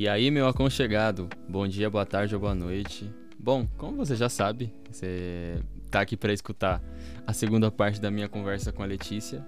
[0.00, 3.12] E aí, meu aconchegado, bom dia, boa tarde ou boa noite.
[3.38, 6.82] Bom, como você já sabe, você tá aqui para escutar
[7.26, 9.44] a segunda parte da minha conversa com a Letícia,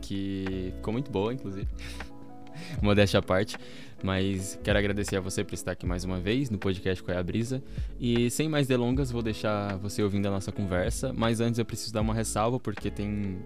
[0.00, 1.68] que ficou muito boa, inclusive.
[2.80, 3.58] Modéstia à parte.
[4.02, 7.20] Mas quero agradecer a você por estar aqui mais uma vez no podcast Qual é
[7.20, 7.62] a Brisa.
[8.00, 11.12] E sem mais delongas, vou deixar você ouvindo a nossa conversa.
[11.12, 13.40] Mas antes eu preciso dar uma ressalva, porque tem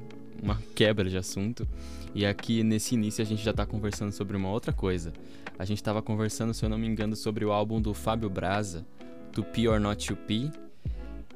[0.47, 1.69] uma quebra de assunto.
[2.15, 5.13] E aqui nesse início a gente já está conversando sobre uma outra coisa.
[5.59, 8.87] A gente estava conversando, se eu não me engano, sobre o álbum do Fábio Braza,
[9.33, 10.51] To P or Not To P.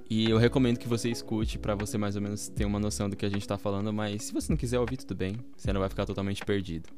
[0.09, 3.17] E eu recomendo que você escute para você mais ou menos ter uma noção do
[3.17, 5.81] que a gente está falando, mas se você não quiser ouvir, tudo bem, você não
[5.81, 6.89] vai ficar totalmente perdido.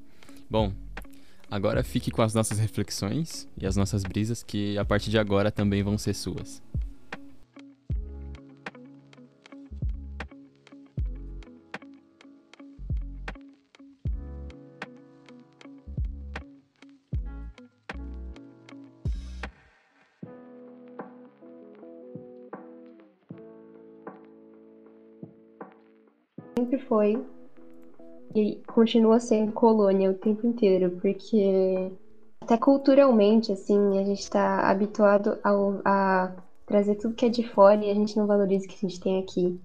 [0.48, 0.72] Bom,
[1.50, 5.50] agora fique com as nossas reflexões e as nossas brisas, que a partir de agora
[5.50, 6.62] também vão ser suas.
[26.92, 27.24] Foi
[28.34, 31.90] e continua sendo colônia o tempo inteiro, porque
[32.42, 36.32] até culturalmente, assim, a gente está habituado a
[36.66, 39.00] trazer tudo que é de fora e a gente não valoriza o que a gente
[39.00, 39.58] tem aqui.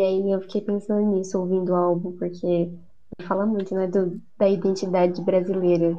[0.00, 2.72] E aí eu fiquei pensando nisso, ouvindo o álbum, porque
[3.22, 5.96] fala muito, né, do, da identidade brasileira,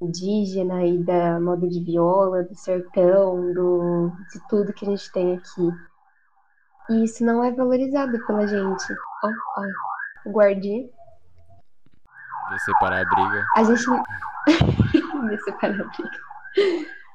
[0.00, 5.34] indígena e da moda de viola, do sertão, do, de tudo que a gente tem
[5.34, 5.89] aqui.
[6.90, 8.92] E isso não é valorizado pela gente.
[9.22, 10.88] Ó, ó, o guardinha.
[12.50, 13.46] De separar a briga.
[13.56, 14.02] A gente não.
[15.28, 16.18] de separar a briga.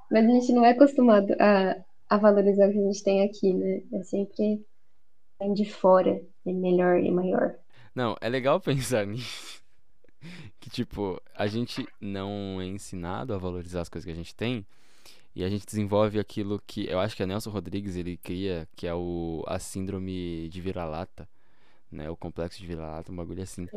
[0.09, 1.75] Mas a gente não é acostumado a,
[2.09, 3.81] a valorizar o que a gente tem aqui, né?
[3.93, 4.65] É sempre
[5.39, 7.55] vem de fora, é melhor e maior.
[7.93, 9.61] Não, é legal pensar nisso.
[10.59, 14.65] que, tipo, a gente não é ensinado a valorizar as coisas que a gente tem.
[15.35, 18.87] E a gente desenvolve aquilo que eu acho que é Nelson Rodrigues ele cria, que
[18.87, 21.27] é o a síndrome de vira-lata,
[21.91, 22.09] né?
[22.09, 23.67] O complexo de vira-lata, um bagulho assim.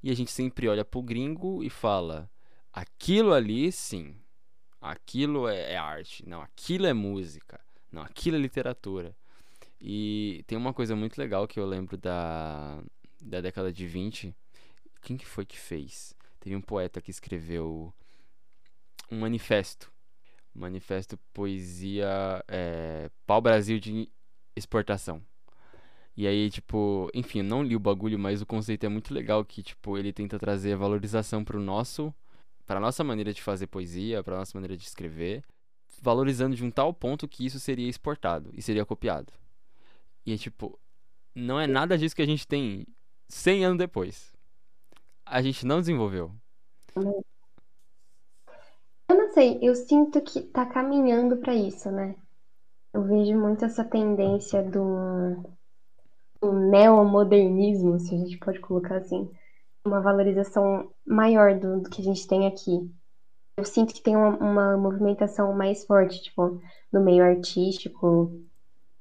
[0.00, 2.30] E a gente sempre olha pro gringo e fala:
[2.72, 4.14] aquilo ali, sim.
[4.80, 6.24] Aquilo é, é arte.
[6.24, 7.60] Não, aquilo é música.
[7.90, 9.16] Não, aquilo é literatura.
[9.80, 12.80] E tem uma coisa muito legal que eu lembro da,
[13.20, 14.32] da década de 20.
[15.02, 16.14] Quem que foi que fez?
[16.38, 17.92] Teve um poeta que escreveu
[19.10, 19.90] um manifesto
[20.58, 24.08] Manifesto Poesia é, Pau Brasil de
[24.56, 25.22] Exportação.
[26.16, 29.62] E aí, tipo, enfim, não li o bagulho, mas o conceito é muito legal que,
[29.62, 32.12] tipo, ele tenta trazer valorização pro nosso,
[32.66, 35.44] pra nossa maneira de fazer poesia, pra nossa maneira de escrever,
[36.02, 39.32] valorizando de um tal ponto que isso seria exportado e seria copiado.
[40.26, 40.76] E, tipo,
[41.34, 42.84] não é nada disso que a gente tem
[43.28, 44.32] 100 anos depois.
[45.24, 46.34] A gente não desenvolveu.
[49.08, 52.14] Eu não sei, eu sinto que tá caminhando para isso, né?
[52.92, 55.42] Eu vejo muito essa tendência do,
[56.40, 59.30] do neomodernismo, se a gente pode colocar assim,
[59.84, 62.90] uma valorização maior do, do que a gente tem aqui.
[63.56, 66.60] Eu sinto que tem uma, uma movimentação mais forte, tipo,
[66.92, 68.32] no meio artístico,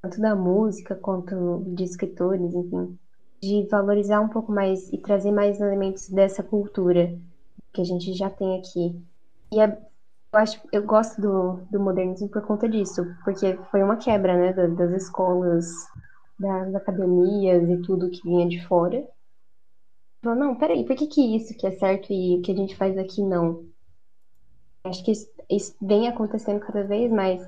[0.01, 2.97] tanto da música quanto de escritores, enfim,
[3.41, 7.19] de valorizar um pouco mais e trazer mais elementos dessa cultura
[7.73, 8.99] que a gente já tem aqui.
[9.51, 9.87] E é
[10.33, 14.53] eu acho, eu gosto do, do modernismo por conta disso, porque foi uma quebra, né,
[14.53, 15.65] das, escolas,
[16.37, 19.07] das academias e tudo que vinha de fora.
[20.23, 22.75] Falou, não, peraí, por que que isso que é certo e o que a gente
[22.75, 23.69] faz aqui não?
[24.83, 27.41] Acho que isso, isso vem acontecendo cada vez mais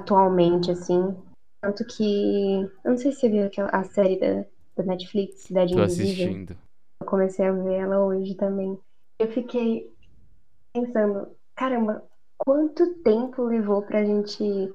[0.00, 1.16] atualmente, assim.
[1.62, 2.62] Tanto que.
[2.84, 4.44] Eu não sei se você viu aquela, a série da,
[4.76, 6.26] da Netflix, Cidade Tô Invisível.
[6.26, 6.58] assistindo.
[7.00, 8.78] Eu comecei a ver ela hoje também.
[9.18, 9.90] Eu fiquei
[10.74, 12.02] pensando, caramba,
[12.38, 14.72] quanto tempo levou pra gente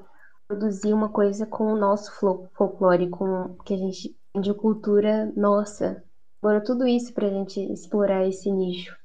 [0.48, 2.12] produzir uma coisa com o nosso
[2.54, 6.04] folclore, com o que a gente de cultura nossa.
[6.42, 8.96] Agora tudo isso pra gente explorar esse nicho.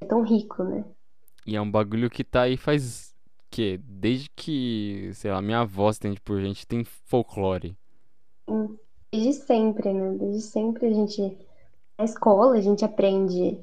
[0.00, 0.84] É tão rico, né?
[1.46, 3.14] E é um bagulho que tá aí faz
[3.50, 7.76] que desde que, sei lá, minha avó se entende por gente tem folclore.
[8.48, 8.76] Hum,
[9.12, 10.16] Desde sempre, né?
[10.18, 11.20] Desde sempre a gente.
[11.98, 13.58] Na escola a gente aprende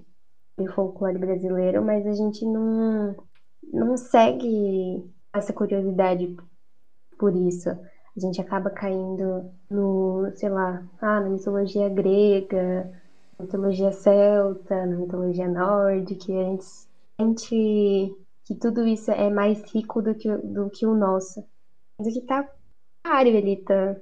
[0.58, 3.16] o folclore brasileiro, mas a gente não,
[3.74, 5.04] não segue
[5.34, 6.36] essa curiosidade
[7.18, 7.70] por isso.
[7.70, 12.90] A gente acaba caindo no, sei lá, ah, na mitologia grega,
[13.38, 16.66] na mitologia celta, na mitologia nórdica, a gente
[17.20, 18.16] sente
[18.46, 21.44] que tudo isso é mais rico do que, do que o nosso.
[21.98, 22.50] Mas aqui tá
[23.04, 23.98] páreo, ele tá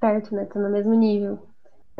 [0.00, 0.44] perto, né?
[0.44, 1.38] Tá no mesmo nível.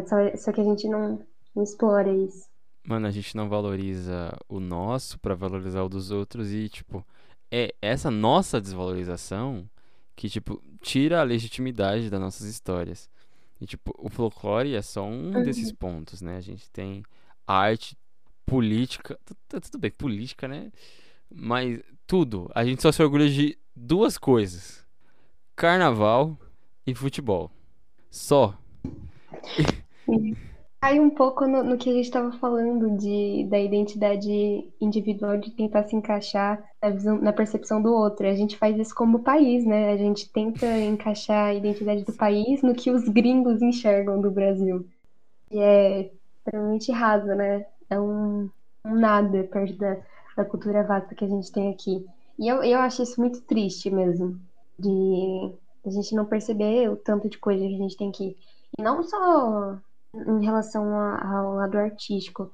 [0.07, 1.21] Só, só que a gente não,
[1.55, 2.50] não explora isso.
[2.91, 7.07] Mano, a gente não valoriza o nosso pra valorizar o dos outros e, tipo,
[7.49, 9.71] é essa nossa desvalorização
[10.17, 13.09] que, tipo, tira a legitimidade das nossas histórias.
[13.61, 15.77] E, tipo, o folclore é só um desses Uhum.
[15.77, 16.37] pontos, né?
[16.37, 17.05] A gente tem
[17.47, 17.97] arte,
[18.45, 19.17] política,
[19.49, 20.73] tu- tudo bem, política, né?
[21.33, 22.51] Mas tudo.
[22.53, 24.85] A gente só se orgulha de duas coisas:
[25.55, 26.37] carnaval
[26.85, 27.53] e futebol.
[28.11, 28.59] Só.
[30.81, 35.51] Cai um pouco no, no que a gente estava falando de, da identidade individual de
[35.51, 38.27] tentar se encaixar na visão, na percepção do outro.
[38.27, 39.93] A gente faz isso como país, né?
[39.93, 44.87] A gente tenta encaixar a identidade do país no que os gringos enxergam do Brasil.
[45.51, 47.67] E é extremamente raso, né?
[47.91, 48.49] É um,
[48.83, 49.99] um nada perto da,
[50.35, 52.07] da cultura vasta que a gente tem aqui.
[52.39, 54.41] E eu, eu acho isso muito triste mesmo,
[54.79, 55.53] de
[55.85, 58.35] a gente não perceber o tanto de coisa que a gente tem aqui.
[58.79, 59.79] E não só
[60.15, 62.53] em relação a- ao lado artístico.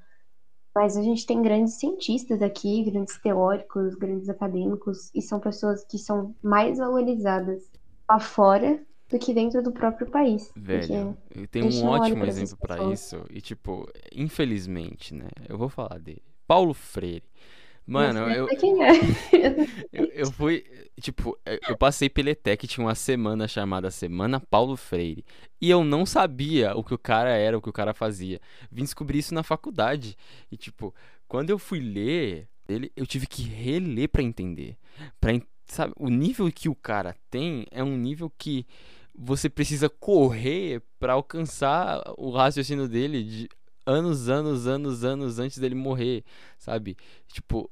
[0.74, 5.98] Mas a gente tem grandes cientistas aqui, grandes teóricos, grandes acadêmicos, e são pessoas que
[5.98, 7.62] são mais valorizadas
[8.08, 10.52] lá fora do que dentro do próprio país.
[10.54, 12.92] Velho, gente um ótimo exemplo pessoas.
[12.92, 13.24] isso.
[13.30, 15.28] E, tipo, infelizmente, né?
[15.48, 16.22] Eu vou falar dele.
[16.46, 17.24] Paulo Freire.
[17.86, 18.90] Mano, eu, é.
[19.92, 20.64] eu, eu fui.
[21.00, 25.24] Tipo, eu eu passei pela ETEC, tinha uma semana chamada Semana Paulo Freire.
[25.60, 28.40] E eu não sabia o que o cara era, o que o cara fazia.
[28.70, 30.16] Vim descobrir isso na faculdade.
[30.50, 30.92] E, tipo,
[31.28, 34.76] quando eu fui ler ele, eu tive que reler pra entender.
[35.20, 35.30] Pra,
[35.66, 38.66] sabe, o nível que o cara tem é um nível que
[39.14, 43.48] você precisa correr pra alcançar o raciocínio dele de
[43.86, 46.24] anos, anos, anos, anos antes dele morrer,
[46.58, 46.96] sabe?
[47.28, 47.70] Tipo,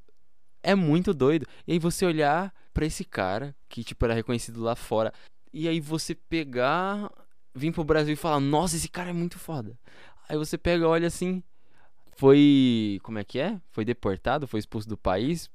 [0.64, 1.46] é muito doido.
[1.66, 5.12] E aí você olhar pra esse cara que tipo era reconhecido lá fora
[5.52, 7.10] e aí você pegar,
[7.54, 9.78] vir pro Brasil e falar: "Nossa, esse cara é muito foda".
[10.28, 11.42] Aí você pega, olha assim,
[12.16, 13.60] foi, como é que é?
[13.72, 15.50] Foi deportado, foi expulso do país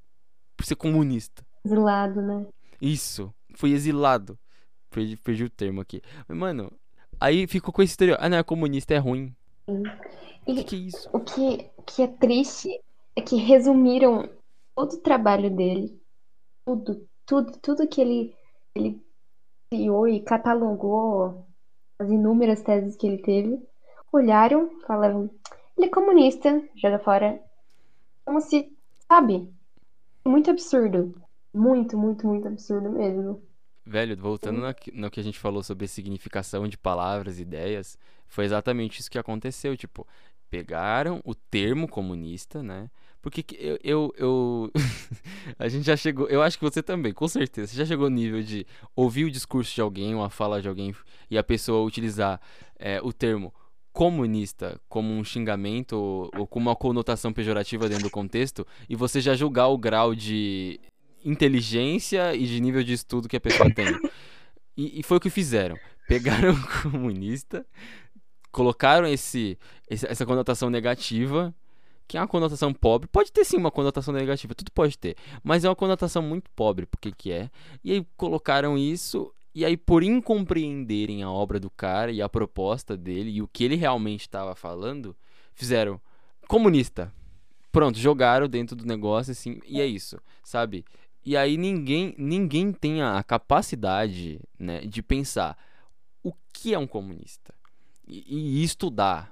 [0.58, 1.46] por ser comunista.
[1.64, 2.48] Exilado, né?
[2.82, 4.38] Isso, foi exilado.
[4.92, 6.02] Perdi, perdi o termo aqui.
[6.28, 6.72] Mas, mano,
[7.20, 8.26] aí ficou com esse estereótipo.
[8.26, 9.36] Ah, não, é comunista, é ruim.
[9.68, 11.10] O que, E que é isso?
[11.14, 12.70] o que, que é triste
[13.16, 14.30] é que resumiram
[14.80, 16.02] todo o trabalho dele,
[16.66, 18.34] tudo, tudo, tudo que ele,
[18.74, 19.04] ele
[19.70, 21.46] criou e catalogou,
[22.00, 23.62] as inúmeras teses que ele teve,
[24.10, 25.30] olharam, falaram,
[25.78, 27.44] ele é comunista, joga fora.
[28.24, 28.74] Como se,
[29.06, 29.54] sabe?
[30.26, 31.14] Muito absurdo.
[31.54, 33.44] Muito, muito, muito absurdo mesmo.
[33.86, 34.62] Velho, voltando
[34.94, 37.98] no que a gente falou sobre significação de palavras, ideias,
[38.28, 39.76] foi exatamente isso que aconteceu.
[39.76, 40.08] Tipo,
[40.50, 42.90] pegaram o termo comunista, né?
[43.22, 44.72] Porque que eu, eu, eu-
[45.60, 48.16] a gente já chegou, eu acho que você também, com certeza, você já chegou no
[48.16, 50.96] nível de ouvir o discurso de alguém, ou a fala de alguém,
[51.30, 52.40] e a pessoa utilizar
[52.78, 53.54] é, o termo
[53.92, 59.20] comunista como um xingamento ou, ou como uma conotação pejorativa dentro do contexto, e você
[59.20, 60.80] já julgar o grau de
[61.26, 63.88] inteligência e de nível de estudo que a pessoa tem.
[64.78, 65.78] E, e foi o que fizeram.
[66.08, 67.66] Pegaram o comunista,
[68.52, 69.58] colocaram esse-
[69.90, 71.54] essa conotação negativa,
[72.10, 73.08] que é uma conotação pobre.
[73.08, 75.16] Pode ter sim uma conotação negativa, tudo pode ter.
[75.44, 77.52] Mas é uma conotação muito pobre, porque que é.
[77.84, 82.98] E aí colocaram isso, e aí por incompreenderem a obra do cara e a proposta
[82.98, 85.16] dele e o que ele realmente estava falando,
[85.54, 86.02] fizeram
[86.48, 87.14] comunista.
[87.72, 90.84] Pronto, jogaram dentro do negócio assim, e é isso, sabe?
[91.24, 95.56] E aí ninguém, ninguém tem a capacidade, né, de pensar
[96.24, 97.54] o que é um comunista
[98.08, 99.32] e, e estudar,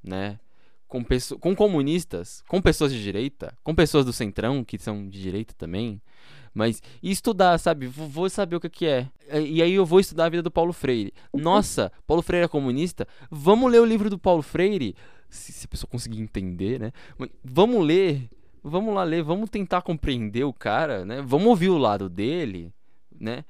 [0.00, 0.38] né,
[0.94, 5.52] com, com comunistas, com pessoas de direita, com pessoas do centrão que são de direita
[5.56, 6.00] também,
[6.52, 7.86] mas e estudar, sabe?
[7.88, 9.08] Vou, saber o que que é.
[9.32, 11.12] E aí eu vou estudar a vida do Paulo Freire.
[11.32, 13.08] Nossa, Paulo Freire é comunista?
[13.28, 14.94] Vamos ler o livro do Paulo Freire,
[15.28, 16.92] se, se a pessoa conseguir entender, né?
[17.42, 18.30] Vamos ler,
[18.62, 21.20] vamos lá ler, vamos tentar compreender o cara, né?
[21.22, 22.72] Vamos ouvir o lado dele,
[23.18, 23.44] né?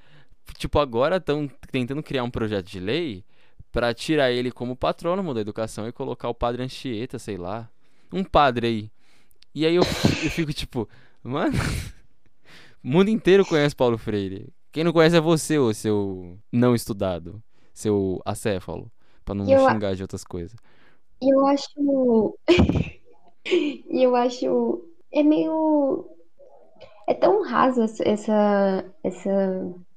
[0.56, 3.24] Tipo, agora estão tentando criar um projeto de lei
[3.74, 7.68] pra tirar ele como patrônomo da educação e colocar o padre Anchieta, sei lá.
[8.12, 8.90] Um padre aí.
[9.52, 10.88] E aí eu, eu fico tipo,
[11.24, 11.52] mano,
[12.84, 14.52] o mundo inteiro conhece Paulo Freire.
[14.70, 18.90] Quem não conhece é você, ô seu não estudado, seu acéfalo,
[19.24, 20.56] pra não eu a- xingar de outras coisas.
[21.20, 22.38] Eu acho.
[23.90, 24.88] Eu acho.
[25.12, 26.08] É meio.
[27.06, 28.84] É tão raso essa, essa,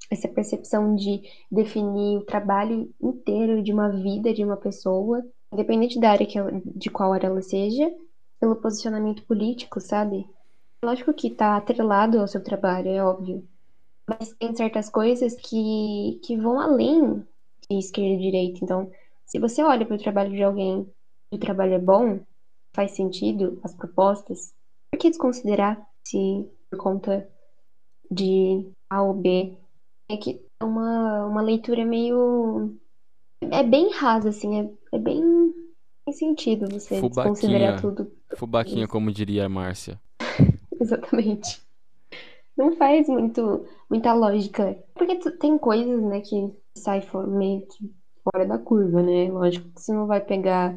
[0.10, 1.22] essa, percepção de
[1.52, 6.52] definir o trabalho inteiro de uma vida de uma pessoa, independente da área que ela,
[6.64, 7.90] de qual área ela seja,
[8.40, 10.28] pelo posicionamento político, sabe?
[10.84, 13.48] Lógico que tá atrelado ao seu trabalho, é óbvio.
[14.08, 17.26] Mas tem certas coisas que, que vão além
[17.70, 18.60] de esquerda e direita.
[18.64, 18.90] Então,
[19.26, 20.88] se você olha para o trabalho de alguém
[21.32, 22.20] e o trabalho é bom,
[22.74, 24.54] faz sentido as propostas,
[24.92, 27.28] por que desconsiderar se por conta
[28.10, 29.58] de A ou B?
[30.10, 32.76] É que é uma, uma leitura meio.
[33.42, 35.54] É bem rasa, assim, é, é bem
[36.06, 38.12] sem sentido você desconsiderar tudo.
[38.36, 40.00] Fubaquinha, como diria a Márcia.
[40.80, 41.62] Exatamente.
[42.58, 44.78] Não faz muito, muita lógica.
[44.96, 49.30] Porque tem coisas, né, que sai meio que fora da curva, né?
[49.32, 50.76] Lógico que você não vai pegar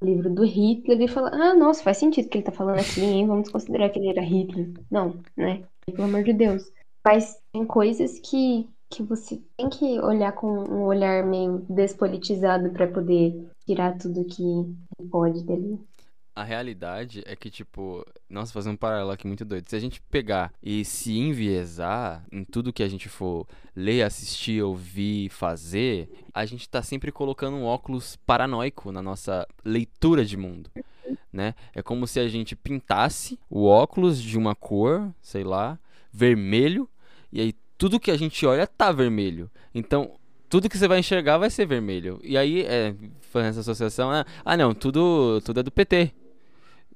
[0.00, 2.78] o livro do Hitler e falar, ah, nossa, faz sentido o que ele tá falando
[2.78, 3.26] aqui, hein?
[3.26, 4.72] Vamos considerar que ele era Hitler.
[4.90, 5.64] Não, né?
[5.86, 6.70] Pelo amor de Deus.
[7.10, 12.86] Mas tem coisas que, que você tem que olhar com um olhar meio despolitizado pra
[12.86, 14.44] poder tirar tudo que
[15.10, 15.80] pode dele.
[16.36, 19.70] A realidade é que, tipo, nossa, fazer um paralelo aqui muito doido.
[19.70, 24.62] Se a gente pegar e se enviesar em tudo que a gente for ler, assistir,
[24.62, 30.70] ouvir, fazer, a gente tá sempre colocando um óculos paranoico na nossa leitura de mundo,
[31.32, 31.54] né?
[31.74, 35.78] É como se a gente pintasse o óculos de uma cor, sei lá,
[36.12, 36.86] vermelho,
[37.32, 39.50] e aí tudo que a gente olha tá vermelho.
[39.74, 40.12] Então,
[40.48, 42.20] tudo que você vai enxergar vai ser vermelho.
[42.22, 46.12] E aí, é, fazendo essa associação, ah, ah, não, tudo, tudo é do PT.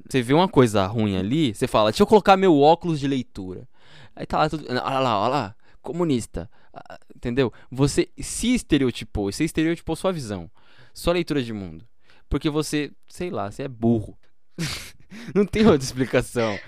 [0.08, 3.68] Você vê uma coisa ruim ali, você fala, deixa eu colocar meu óculos de leitura.
[4.16, 4.64] Aí tá lá tudo.
[4.68, 6.50] Olha lá, olha lá, comunista.
[6.74, 7.52] Ah, Entendeu?
[7.70, 10.50] Você se estereotipou, você estereotipou sua visão,
[10.92, 11.86] sua leitura de mundo.
[12.28, 14.18] Porque você, sei lá, você é burro.
[15.34, 16.58] Não tem outra explicação.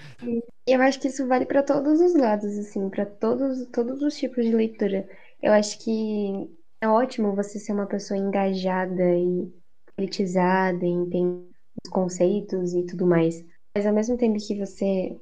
[0.66, 4.44] Eu acho que isso vale para todos os lados, assim, para todos, todos os tipos
[4.44, 5.08] de leitura.
[5.42, 6.48] Eu acho que
[6.80, 9.52] é ótimo você ser uma pessoa engajada e
[9.96, 11.48] politizada, entender
[11.84, 13.44] os conceitos e tudo mais.
[13.74, 15.18] Mas ao mesmo tempo que você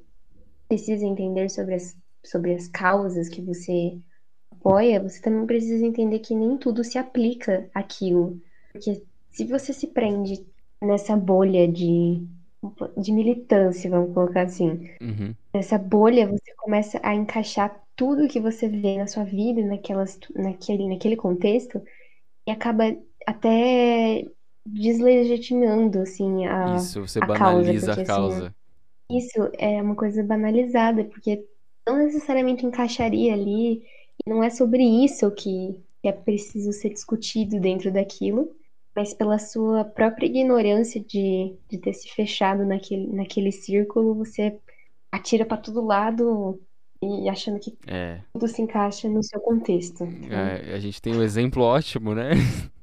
[0.67, 3.97] precisa entender sobre as, sobre as causas que você
[4.51, 8.39] apoia, você também precisa entender que nem tudo se aplica àquilo.
[8.71, 10.45] Porque se você se prende
[10.81, 12.25] nessa bolha de,
[12.97, 15.33] de militância, vamos colocar assim, Uhum.
[15.53, 20.89] Nessa bolha, você começa a encaixar tudo que você vê na sua vida, naquelas, naquele,
[20.89, 21.81] naquele contexto,
[22.47, 22.85] e acaba
[23.27, 24.25] até
[24.65, 28.55] deslegitimando, assim, a, Isso, você a causa, banaliza porque, a assim, causa.
[29.11, 31.45] isso é uma coisa banalizada, porque
[31.87, 33.83] não necessariamente encaixaria ali,
[34.25, 38.49] e não é sobre isso que é preciso ser discutido dentro daquilo,
[38.95, 44.59] mas pela sua própria ignorância de, de ter se fechado naquele, naquele círculo, você
[45.11, 46.61] atira pra todo lado
[47.03, 50.05] e achando que É, tudo se encaixa no seu contexto.
[50.29, 52.31] é, a gente tem um exemplo ótimo, né?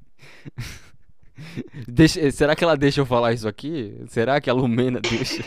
[1.88, 3.94] Deixa- será que ela deixa eu falar isso aqui?
[4.08, 5.44] Será que a Lumena deixa?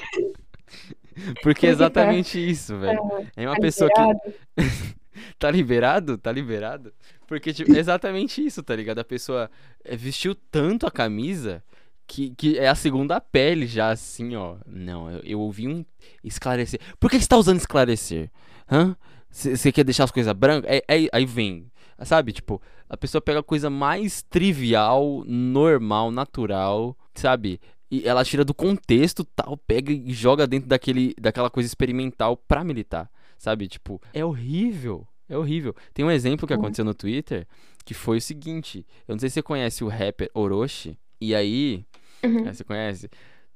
[1.41, 3.01] Porque é exatamente isso, velho.
[3.36, 4.01] É uma Tá pessoa que.
[5.39, 6.17] Tá liberado?
[6.17, 6.93] Tá liberado?
[7.27, 9.00] Porque, tipo, é exatamente isso, tá ligado?
[9.00, 9.50] A pessoa
[9.84, 11.63] eh, vestiu tanto a camisa
[12.08, 14.58] que, que é a segunda pele já, assim, ó.
[14.65, 15.86] Não, eu, eu ouvi um
[16.24, 16.79] esclarecer.
[17.00, 18.29] Por que que você tá usando esclarecer?
[18.72, 18.96] Hã?
[19.29, 20.70] Você quer deixar as coisas brancas?
[20.70, 21.72] É, é- aí vem,
[22.03, 22.32] sabe?
[22.32, 27.60] Tipo, a pessoa pega a coisa mais trivial, normal, natural, sabe?
[27.89, 32.63] E ela tira do contexto, tal, pega e joga dentro daquele, daquela coisa experimental pra
[32.63, 33.10] militar,
[33.43, 33.67] sabe?
[33.67, 35.75] Tipo, é horrível, é horrível.
[35.93, 36.59] Tem um exemplo que Uhum.
[36.62, 37.45] aconteceu no Twitter
[37.85, 41.85] que foi o seguinte: eu não sei se você conhece o rapper Orochi, e aí,
[42.23, 42.47] Uhum.
[42.47, 43.09] é, você conhece?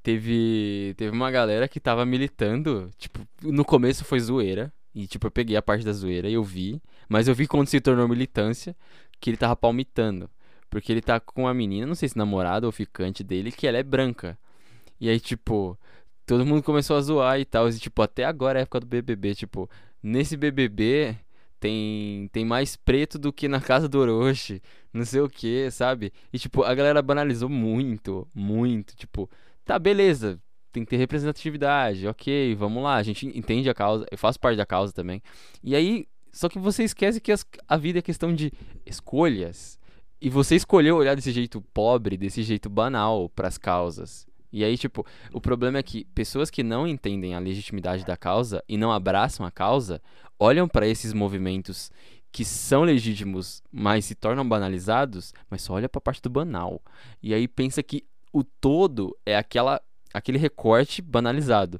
[0.03, 5.31] Teve, teve uma galera que tava militando, tipo, no começo foi zoeira, e tipo, eu
[5.31, 8.75] peguei a parte da zoeira e eu vi, mas eu vi quando se tornou militância,
[9.19, 10.29] que ele tava palmitando.
[10.69, 13.77] Porque ele tá com uma menina, não sei se namorada ou ficante dele, que ela
[13.77, 14.37] é branca.
[14.99, 15.77] E aí, tipo,
[16.27, 17.67] todo mundo começou a zoar e tal.
[17.69, 19.33] E, tipo, até agora é a época do BBB.
[19.33, 19.67] Tipo,
[20.03, 21.15] nesse BBB
[21.59, 24.61] tem, tem mais preto do que na casa do Orochi.
[24.93, 26.11] Não sei o que, sabe?
[26.31, 28.95] E, tipo, a galera banalizou muito, muito.
[28.95, 29.29] Tipo,
[29.65, 30.39] tá, beleza.
[30.71, 32.05] Tem que ter representatividade.
[32.07, 32.95] Ok, vamos lá.
[32.97, 34.05] A gente entende a causa.
[34.11, 35.21] Eu faço parte da causa também.
[35.63, 38.51] E aí, só que você esquece que as- a vida é questão de
[38.85, 39.79] escolhas.
[40.21, 44.25] E você escolheu olhar desse jeito pobre, desse jeito banal pras causas.
[44.51, 48.63] E aí, tipo, o problema é que pessoas que não entendem a legitimidade da causa
[48.67, 50.01] e não abraçam a causa,
[50.39, 51.91] olham pra esses movimentos
[52.31, 56.81] que são legítimos, mas se tornam banalizados, mas só olha pra parte do banal.
[57.21, 59.81] E aí pensa que o todo é aquela
[60.13, 61.79] aquele recorte banalizado.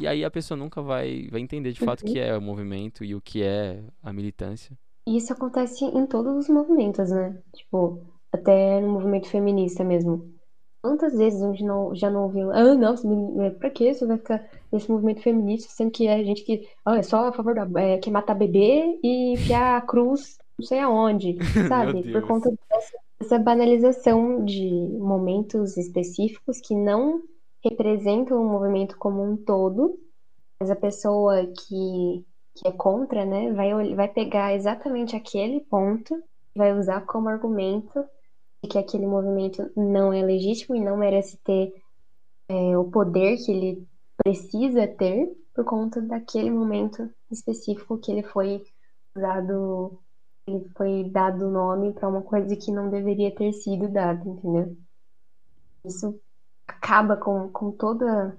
[0.00, 3.04] E aí a pessoa nunca vai, vai entender de fato o que é o movimento
[3.04, 4.76] e o que é a militância.
[5.06, 7.38] E isso acontece em todos os movimentos, né?
[7.54, 8.00] Tipo,
[8.32, 10.32] até no movimento feminista mesmo.
[10.82, 12.74] Quantas vezes a gente não, já não ouviu, ah,
[13.04, 16.68] men- é, pra que você vai ficar nesse movimento feminista, sendo que é gente que
[16.84, 20.66] ah, é só a favor da, é, quer matar bebê e enfiar a cruz não
[20.66, 22.04] sei aonde, sabe?
[22.10, 27.22] Por conta dessa, dessa banalização de momentos específicos que não
[27.64, 29.98] representam o movimento como um todo,
[30.60, 36.22] mas a pessoa que, que é contra, né, vai, vai pegar exatamente aquele ponto,
[36.56, 38.04] vai usar como argumento
[38.68, 41.74] que aquele movimento não é legítimo e não merece ter
[42.48, 43.88] é, o poder que ele
[44.22, 48.62] precisa ter por conta daquele momento específico que ele foi
[49.14, 49.98] dado
[50.46, 54.76] ele foi dado nome para uma coisa que não deveria ter sido dado, entendeu?
[55.84, 56.20] Isso
[56.66, 58.36] acaba com, com toda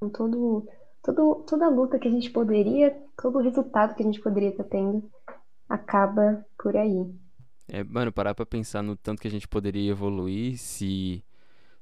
[0.00, 0.66] com todo,
[1.02, 4.50] todo toda a luta que a gente poderia, todo o resultado que a gente poderia
[4.50, 5.10] estar tendo
[5.68, 7.06] acaba por aí.
[7.68, 11.24] É, mano, parar pra pensar no tanto que a gente poderia evoluir se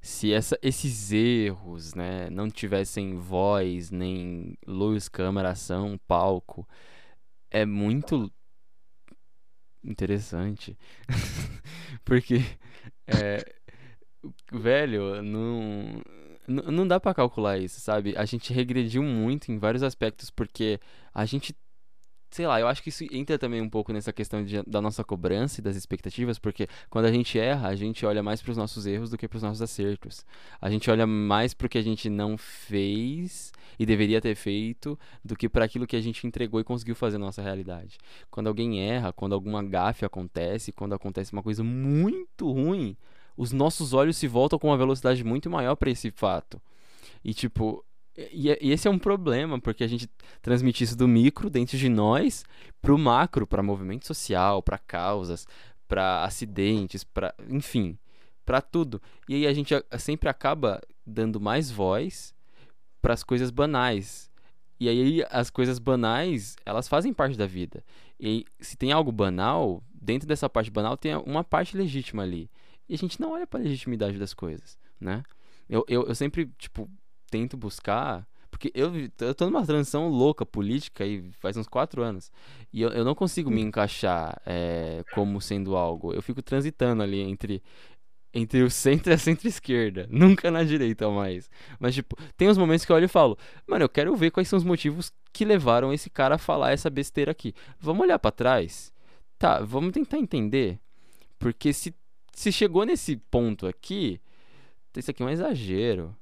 [0.00, 6.68] se essa, esses erros, né, não tivessem voz, nem luz, câmera, ação, palco,
[7.50, 8.30] é muito
[9.82, 10.76] interessante.
[12.04, 12.40] Porque,
[13.06, 13.44] é,
[14.52, 16.02] velho, não,
[16.46, 18.16] não dá para calcular isso, sabe?
[18.16, 20.80] A gente regrediu muito em vários aspectos porque
[21.12, 21.54] a gente
[22.34, 25.04] sei lá, eu acho que isso entra também um pouco nessa questão de, da nossa
[25.04, 28.56] cobrança e das expectativas, porque quando a gente erra, a gente olha mais para os
[28.56, 30.26] nossos erros do que para os nossos acertos.
[30.60, 34.98] A gente olha mais para o que a gente não fez e deveria ter feito
[35.24, 37.98] do que para aquilo que a gente entregou e conseguiu fazer na nossa realidade.
[38.32, 42.96] Quando alguém erra, quando alguma gafe acontece, quando acontece uma coisa muito ruim,
[43.36, 46.60] os nossos olhos se voltam com uma velocidade muito maior para esse fato.
[47.24, 47.84] E tipo,
[48.16, 50.09] e, e, esse é um problema, porque a gente
[50.40, 52.44] transmite isso do micro dentro de nós
[52.80, 55.47] pro macro, para movimento social, para causas,
[55.88, 57.99] para acidentes, para enfim,
[58.44, 59.02] para tudo.
[59.28, 62.35] E aí a gente sempre acaba dando mais voz
[63.03, 64.31] para as coisas banais.
[64.79, 67.85] E aí as coisas banais, elas fazem parte da vida.
[68.18, 72.50] E se tem algo banal, dentro dessa parte banal tem uma parte legítima ali.
[72.88, 75.22] E a gente não olha para a legitimidade das coisas, né?
[75.68, 76.88] Eu, eu, eu sempre, tipo,
[77.35, 78.25] tento buscar.
[78.49, 82.31] Porque eu, eu tô numa transição louca política aí faz uns quatro anos.
[82.73, 86.12] E eu, eu não consigo me encaixar é, como sendo algo.
[86.12, 87.61] Eu fico transitando ali entre
[88.33, 90.07] entre o centro e a centro-esquerda.
[90.11, 91.51] Nunca na direita mais.
[91.79, 94.49] Mas, tipo, tem uns momentos que eu olho e falo, mano, eu quero ver quais
[94.49, 97.55] são os motivos que levaram esse cara a falar essa besteira aqui.
[97.79, 98.92] Vamos olhar para trás?
[99.38, 100.81] Tá, vamos tentar entender.
[101.38, 101.94] Porque se,
[102.33, 104.20] se chegou nesse ponto aqui,
[104.97, 106.16] isso aqui é um exagero.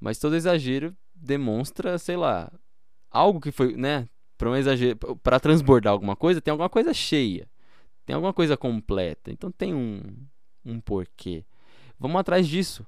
[0.00, 2.52] Mas todo exagero demonstra, sei lá,
[3.10, 4.08] algo que foi, né?
[4.38, 7.48] Para um exagero, para transbordar alguma coisa, tem alguma coisa cheia.
[8.04, 9.30] Tem alguma coisa completa.
[9.32, 10.02] Então tem um
[10.66, 11.44] um porquê.
[11.98, 12.84] Vamos atrás disso.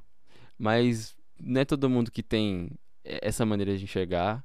[0.59, 2.71] Mas não é todo mundo que tem
[3.05, 4.45] essa maneira de enxergar.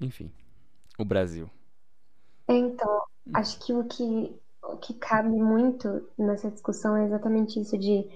[0.00, 0.30] Enfim,
[0.98, 1.48] o Brasil.
[2.48, 8.06] Então, acho que o que, o que cabe muito nessa discussão é exatamente isso de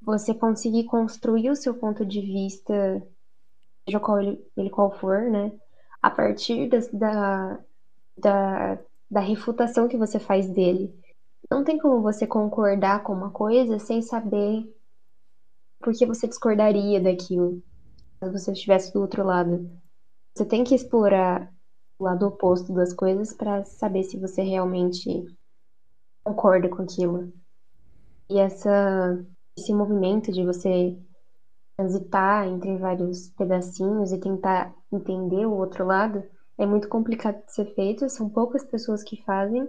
[0.00, 3.02] você conseguir construir o seu ponto de vista,
[3.84, 5.52] seja qual ele, ele qual for, né?
[6.00, 7.58] A partir das, da,
[8.16, 8.78] da,
[9.10, 10.94] da refutação que você faz dele.
[11.50, 14.64] Não tem como você concordar com uma coisa sem saber
[15.80, 17.62] por que você discordaria daquilo,
[18.18, 19.70] se você estivesse do outro lado.
[20.34, 21.52] Você tem que explorar
[21.98, 25.26] o lado oposto das coisas para saber se você realmente
[26.24, 27.32] concorda com aquilo.
[28.28, 29.24] E essa
[29.60, 30.96] esse movimento de você
[31.76, 36.22] transitar entre vários pedacinhos e tentar entender o outro lado
[36.58, 39.66] é muito complicado de ser feito, são poucas pessoas que fazem,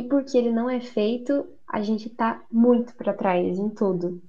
[0.00, 4.20] e porque ele não é feito, a gente tá muito para trás em tudo.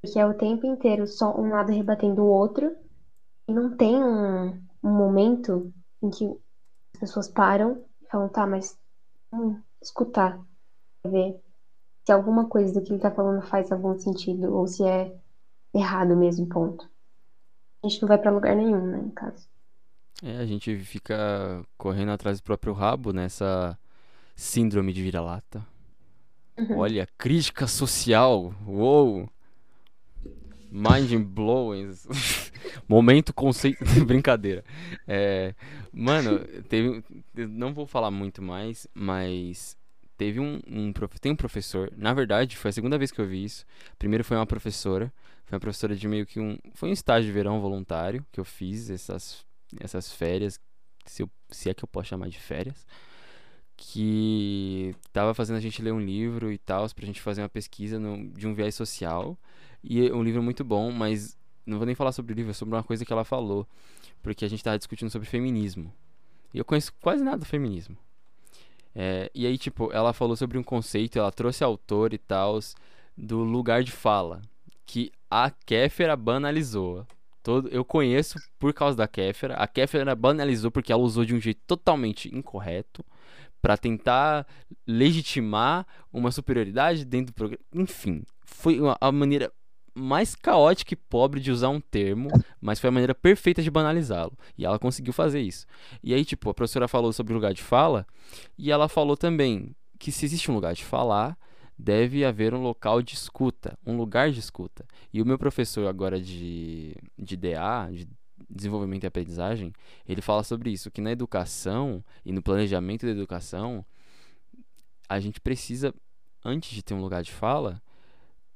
[0.00, 2.74] Porque é o tempo inteiro só um lado rebatendo o outro,
[3.46, 5.72] e não tem um, um momento
[6.02, 6.26] em que
[6.94, 8.76] as pessoas param e falam, tá, mas
[9.30, 10.40] vamos escutar,
[11.06, 11.40] ver
[12.04, 15.14] se alguma coisa do que ele tá falando faz algum sentido ou se é
[15.74, 16.88] errado mesmo, ponto.
[17.82, 19.48] A gente não vai para lugar nenhum, né, no caso.
[20.22, 23.76] É, a gente fica correndo atrás do próprio rabo nessa
[24.36, 25.66] síndrome de vira-lata.
[26.56, 26.78] Uhum.
[26.78, 28.54] Olha, crítica social.
[28.66, 29.28] Uou!
[30.70, 31.92] Mind blowing.
[32.88, 33.84] Momento conceito.
[34.06, 34.64] Brincadeira.
[35.06, 35.54] É,
[35.92, 36.38] mano,
[36.68, 37.04] teve.
[37.34, 39.76] Não vou falar muito mais, mas
[40.16, 43.44] teve um, um, tem um professor, na verdade, foi a segunda vez que eu vi
[43.44, 43.64] isso.
[43.98, 45.12] Primeiro foi uma professora,
[45.44, 48.44] foi uma professora de meio que um, foi um estágio de verão voluntário que eu
[48.44, 49.44] fiz essas
[49.80, 50.60] essas férias,
[51.06, 52.86] se, eu, se é que eu posso chamar de férias,
[53.76, 57.98] que tava fazendo a gente ler um livro e tal, pra gente fazer uma pesquisa
[57.98, 59.36] no, de um viés social.
[59.82, 62.54] E é um livro muito bom, mas não vou nem falar sobre o livro, é
[62.54, 63.66] sobre uma coisa que ela falou,
[64.22, 65.92] porque a gente tava discutindo sobre feminismo.
[66.54, 67.96] E eu conheço quase nada do feminismo.
[68.94, 72.58] É, e aí, tipo, ela falou sobre um conceito, ela trouxe autor e tal,
[73.16, 74.42] do lugar de fala,
[74.86, 77.06] que a Kéfera banalizou.
[77.42, 79.54] Todo, eu conheço por causa da Kéfera.
[79.54, 83.04] A Kéfera banalizou porque ela usou de um jeito totalmente incorreto
[83.60, 84.46] para tentar
[84.86, 87.64] legitimar uma superioridade dentro do programa.
[87.72, 89.52] Enfim, foi uma, a maneira
[89.94, 92.28] mais caótica e pobre de usar um termo,
[92.60, 94.32] mas foi a maneira perfeita de banalizá-lo.
[94.56, 95.66] E ela conseguiu fazer isso.
[96.02, 98.06] E aí, tipo, a professora falou sobre o lugar de fala,
[98.56, 101.38] e ela falou também que se existe um lugar de falar,
[101.78, 104.86] deve haver um local de escuta, um lugar de escuta.
[105.12, 108.08] E o meu professor agora de, de DA, de
[108.48, 109.72] desenvolvimento e aprendizagem,
[110.06, 113.84] ele fala sobre isso, que na educação e no planejamento da educação,
[115.08, 115.94] a gente precisa,
[116.44, 117.82] antes de ter um lugar de fala,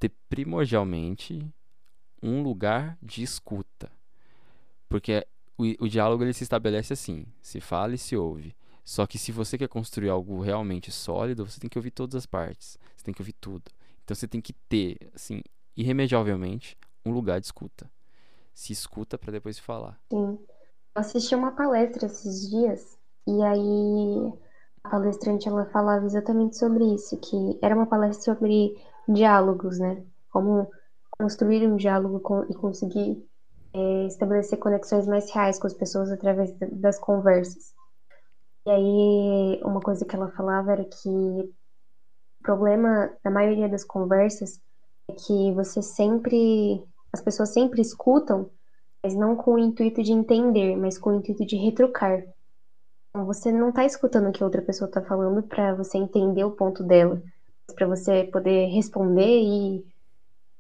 [0.09, 1.47] ter primordialmente
[2.23, 3.91] um lugar de escuta.
[4.89, 5.27] Porque
[5.59, 8.55] o, o diálogo ele se estabelece assim: se fala e se ouve.
[8.85, 12.27] Só que se você quer construir algo realmente sólido, você tem que ouvir todas as
[12.27, 12.79] partes.
[12.97, 13.65] Você tem que ouvir tudo.
[14.05, 15.43] Então você tem que ter, assim,
[15.77, 17.91] irremediavelmente, um lugar de escuta.
[18.55, 20.01] Se escuta para depois falar.
[20.13, 20.39] Sim.
[20.95, 24.33] Eu assisti uma palestra esses dias e aí
[24.85, 30.05] a palestrante ela falava exatamente sobre isso, que era uma palestra sobre diálogos, né?
[30.31, 30.71] Como
[31.11, 33.27] construir um diálogo com, e conseguir
[33.73, 37.75] é, estabelecer conexões mais reais com as pessoas através das conversas.
[38.67, 41.53] E aí, uma coisa que ela falava era que o
[42.43, 44.61] problema da maioria das conversas
[45.09, 46.83] é que você sempre.
[47.13, 48.51] As pessoas sempre escutam,
[49.03, 52.25] mas não com o intuito de entender, mas com o intuito de retrucar.
[53.11, 56.51] Então, você não está escutando o que outra pessoa está falando para você entender o
[56.51, 57.23] ponto dela,
[57.75, 59.85] para você poder responder e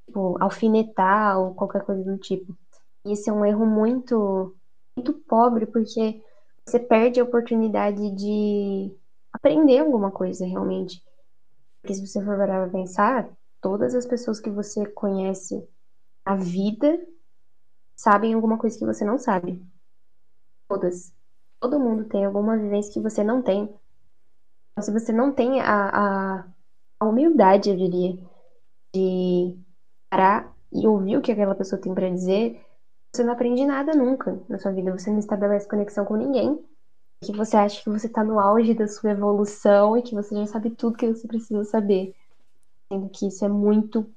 [0.07, 2.57] tipo, alfinetar ou qualquer coisa do tipo.
[3.05, 4.57] Esse é um erro muito,
[4.97, 6.23] muito pobre, porque
[6.64, 8.92] você perde a oportunidade de
[9.33, 11.03] aprender alguma coisa realmente.
[11.81, 13.29] Porque se você for parar pensar,
[13.61, 15.66] todas as pessoas que você conhece
[16.25, 17.01] a vida
[17.95, 19.64] sabem alguma coisa que você não sabe.
[20.69, 21.14] Todas.
[21.61, 23.73] Todo mundo tem alguma vivência que você não tem.
[24.73, 26.47] Então, se você não tem a, a,
[26.99, 28.19] a humildade, eu diria,
[28.95, 29.57] de
[30.11, 32.61] parar e ouvir o que aquela pessoa tem para dizer,
[33.15, 36.59] você não aprende nada nunca na sua vida, você não estabelece conexão com ninguém,
[37.25, 40.47] que você acha que você está no auge da sua evolução e que você já
[40.47, 42.15] sabe tudo que você precisa saber,
[42.93, 44.11] sendo que isso é muito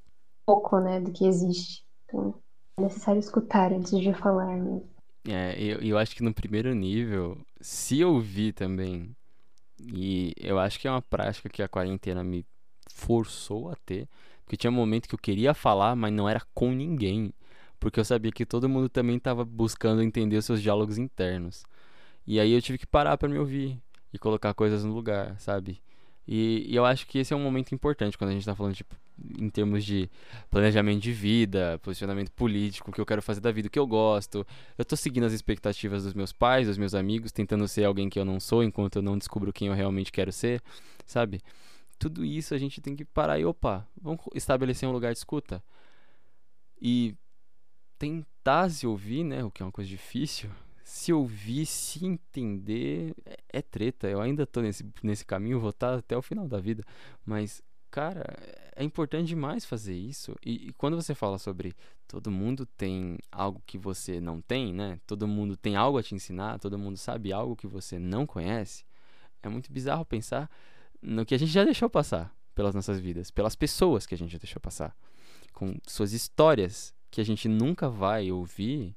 [0.46, 1.86] pouco, né, do que existe.
[2.06, 2.36] Então,
[2.78, 4.82] é necessário escutar antes de falar, né?
[5.28, 9.15] É, eu, eu acho que no primeiro nível, se ouvir também,
[9.80, 12.46] e eu acho que é uma prática que a quarentena me
[13.00, 14.08] forçou a ter,
[14.44, 17.34] porque tinha um momento que eu queria falar, mas não era com ninguém
[17.80, 21.64] porque eu sabia que todo mundo também estava buscando entender os seus diálogos internos.
[22.28, 23.80] E aí eu tive que parar para me ouvir
[24.14, 25.82] e colocar coisas no lugar, sabe?
[26.28, 28.76] E, e, eu acho que esse é um momento importante quando a gente está falando,
[28.76, 28.96] tipo,
[29.40, 30.10] em termos de
[30.52, 33.88] planejamento de vida, posicionamento político, o que eu quero fazer da vida, o que eu
[33.88, 34.46] gosto.
[34.78, 38.20] Eu tô seguindo as expectativas dos meus pais, dos meus amigos, tentando ser alguém que
[38.20, 40.62] eu não sou enquanto eu não descubro quem eu realmente quero ser,
[41.06, 41.42] sabe?
[42.00, 45.62] Tudo isso a gente tem que parar e, opa, vamos estabelecer um lugar de escuta.
[46.82, 47.14] E
[47.98, 49.44] tentar se ouvir, né?
[49.44, 50.50] O que é uma coisa difícil.
[50.82, 54.08] Se ouvir, se entender, é, é treta.
[54.08, 56.84] Eu ainda tô nesse, nesse caminho, vou estar até o final da vida.
[57.26, 58.26] Mas, cara,
[58.76, 60.34] é importante demais fazer isso.
[60.44, 61.76] E, e quando você fala sobre
[62.08, 65.00] todo mundo tem algo que você não tem, né?
[65.06, 68.86] Todo mundo tem algo a te ensinar, todo mundo sabe algo que você não conhece.
[69.44, 70.50] É muito bizarro pensar
[71.02, 74.32] no que a gente já deixou passar pelas nossas vidas, pelas pessoas que a gente
[74.32, 74.96] já deixou passar,
[75.54, 78.96] com suas histórias que a gente nunca vai ouvir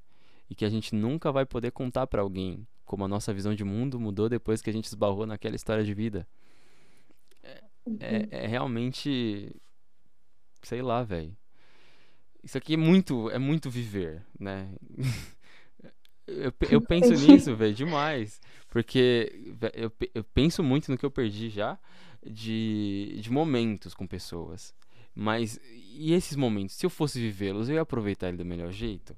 [0.51, 3.65] e que a gente nunca vai poder contar para alguém como a nossa visão de
[3.65, 6.29] mundo mudou depois que a gente esbarrou naquela história de vida.
[7.43, 7.65] É,
[8.01, 9.55] é, é realmente.
[10.63, 11.35] Sei lá, velho.
[12.45, 14.75] Isso aqui é muito, é muito viver, né?
[16.37, 18.41] eu, eu penso nisso, velho, demais.
[18.69, 21.79] Porque eu, eu penso muito no que eu perdi já
[22.25, 24.75] de, de momentos com pessoas.
[25.15, 25.61] Mas
[25.95, 29.15] e esses momentos, se eu fosse vivê-los, eu ia aproveitar ele do melhor jeito,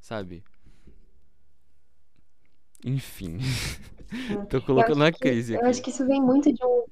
[0.00, 0.44] sabe?
[2.84, 3.38] Enfim.
[4.48, 5.64] Tô colocando na crise aqui.
[5.64, 6.84] Eu acho que isso vem muito de um.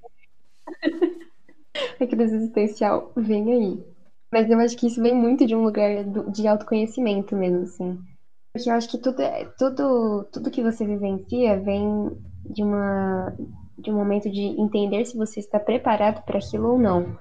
[2.01, 3.85] a crise existencial vem aí.
[4.33, 8.03] Mas eu acho que isso vem muito de um lugar de autoconhecimento mesmo, assim.
[8.53, 12.11] Porque eu acho que tudo, é, tudo, tudo que você vivencia vem
[12.45, 13.35] de uma
[13.79, 17.19] de um momento de entender se você está preparado para aquilo ou não.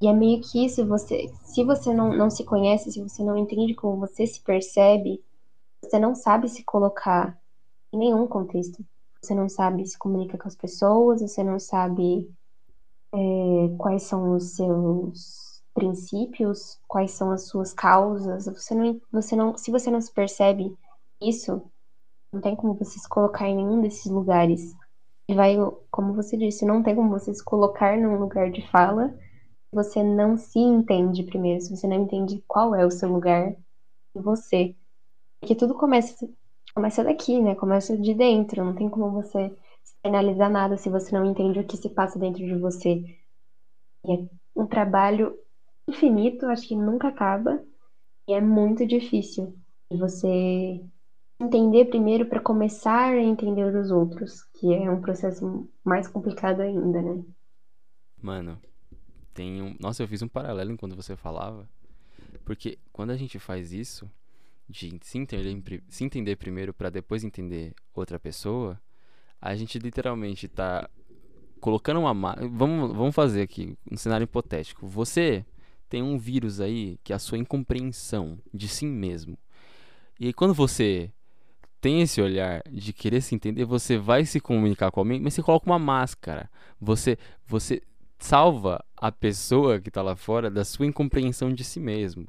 [0.00, 3.36] E é meio que isso, você, se você não, não se conhece, se você não
[3.36, 5.22] entende como você se percebe,
[5.82, 7.38] você não sabe se colocar
[7.92, 8.84] em nenhum contexto.
[9.20, 12.28] Você não sabe se comunica com as pessoas, você não sabe
[13.12, 13.18] é,
[13.76, 15.47] quais são os seus
[15.78, 18.46] princípios, quais são as suas causas.
[18.46, 20.76] Você não, você não, se você não se percebe
[21.22, 21.62] isso,
[22.32, 24.74] não tem como você se colocar em nenhum desses lugares.
[25.28, 25.56] E vai,
[25.88, 30.02] como você disse, não tem como você se colocar num lugar de fala se você
[30.02, 33.54] não se entende primeiro, se você não entende qual é o seu lugar
[34.16, 34.74] em você.
[35.40, 36.28] Porque tudo começa,
[36.74, 37.54] começa daqui, né?
[37.54, 38.64] Começa de dentro.
[38.64, 39.54] Não tem como você
[40.04, 43.04] finalizar nada se você não entende o que se passa dentro de você.
[44.04, 45.38] E é um trabalho
[45.88, 47.62] infinito, acho que nunca acaba.
[48.28, 49.56] E é muito difícil
[49.90, 50.84] você
[51.40, 57.00] entender primeiro para começar a entender os outros, que é um processo mais complicado ainda,
[57.00, 57.24] né?
[58.20, 58.60] Mano,
[59.32, 59.74] tem um.
[59.80, 61.68] Nossa, eu fiz um paralelo enquanto você falava.
[62.44, 64.10] Porque quando a gente faz isso,
[64.68, 68.80] de se entender, se entender primeiro para depois entender outra pessoa,
[69.40, 70.90] a gente literalmente tá
[71.60, 72.34] colocando uma.
[72.50, 74.86] Vamos, vamos fazer aqui um cenário hipotético.
[74.86, 75.46] Você
[75.88, 79.38] tem um vírus aí que é a sua incompreensão de si mesmo.
[80.20, 81.12] E quando você
[81.80, 85.42] tem esse olhar de querer se entender, você vai se comunicar com alguém, mas você
[85.42, 86.50] coloca uma máscara.
[86.80, 87.80] Você, você
[88.18, 92.26] salva a pessoa que está lá fora da sua incompreensão de si mesmo.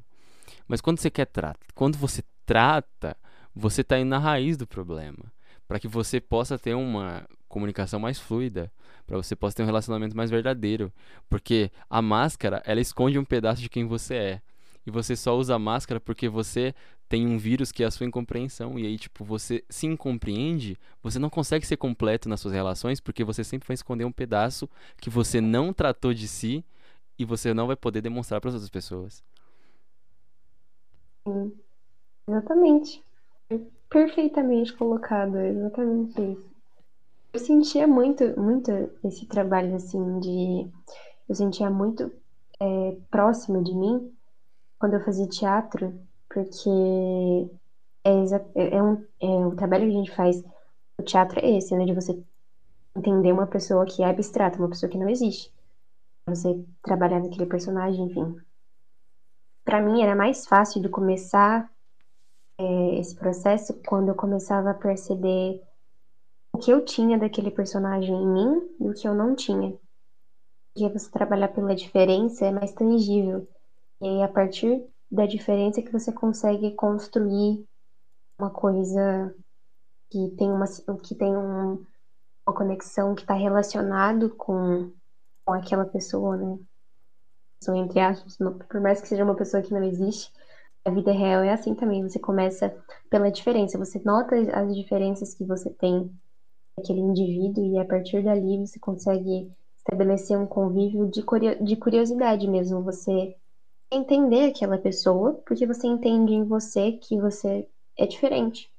[0.68, 3.16] Mas quando você quer tratar, quando você trata,
[3.54, 5.32] você está indo na raiz do problema,
[5.66, 8.72] para que você possa ter uma comunicação mais fluida,
[9.06, 10.90] para você possa ter um relacionamento mais verdadeiro,
[11.28, 14.42] porque a máscara ela esconde um pedaço de quem você é
[14.86, 16.74] e você só usa a máscara porque você
[17.08, 18.78] tem um vírus que é a sua incompreensão.
[18.78, 23.24] E aí, tipo, você se incompreende, você não consegue ser completo nas suas relações porque
[23.24, 24.68] você sempre vai esconder um pedaço
[25.00, 26.64] que você não tratou de si
[27.18, 29.22] e você não vai poder demonstrar para as outras pessoas.
[31.26, 31.52] Sim,
[32.28, 33.02] exatamente.
[33.90, 36.49] Perfeitamente colocado, exatamente isso.
[37.32, 38.70] Eu sentia muito, muito
[39.04, 40.70] esse trabalho, assim, de.
[41.28, 42.12] Eu sentia muito
[42.60, 44.12] é, próximo de mim
[44.78, 45.96] quando eu fazia teatro,
[46.28, 46.68] porque
[48.04, 48.10] é,
[48.54, 50.42] é, é, um, é um trabalho que a gente faz.
[50.98, 51.84] O teatro é esse, né?
[51.84, 52.20] De você
[52.96, 55.52] entender uma pessoa que é abstrata, uma pessoa que não existe.
[56.26, 58.36] Você trabalhar naquele personagem, enfim.
[59.64, 61.70] Para mim era mais fácil de começar
[62.58, 65.62] é, esse processo quando eu começava a perceber
[66.52, 69.76] o que eu tinha daquele personagem em mim e o que eu não tinha.
[70.74, 73.48] Porque você trabalhar pela diferença é mais tangível.
[74.00, 77.66] E aí, a partir da diferença que você consegue construir
[78.38, 79.34] uma coisa
[80.10, 80.66] que tem uma,
[81.02, 81.84] que tem um,
[82.46, 84.92] uma conexão que está relacionado com,
[85.44, 86.58] com aquela pessoa, né?
[87.62, 90.32] São entre aspas, por mais que seja uma pessoa que não existe,
[90.84, 92.02] a vida real é assim também.
[92.02, 92.74] Você começa
[93.10, 96.10] pela diferença, você nota as diferenças que você tem
[96.80, 101.22] aquele indivíduo e a partir dali você consegue estabelecer um convívio de,
[101.62, 102.82] de curiosidade mesmo.
[102.82, 103.36] Você
[103.90, 108.70] entender aquela pessoa, porque você entende em você que você é diferente.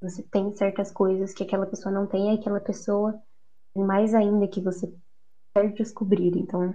[0.00, 3.18] Você tem certas coisas que aquela pessoa não tem, e aquela pessoa
[3.74, 4.92] mais ainda que você
[5.54, 6.36] quer descobrir.
[6.36, 6.74] Então,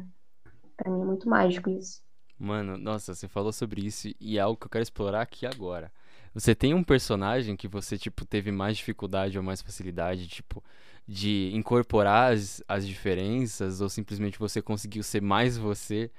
[0.76, 2.02] para mim é muito mágico isso.
[2.38, 5.92] Mano, nossa, você falou sobre isso e é algo que eu quero explorar aqui agora.
[6.40, 10.64] Você tem um personagem que você, tipo, teve mais dificuldade ou mais facilidade, tipo,
[11.06, 16.10] de incorporar as, as diferenças ou simplesmente você conseguiu ser mais você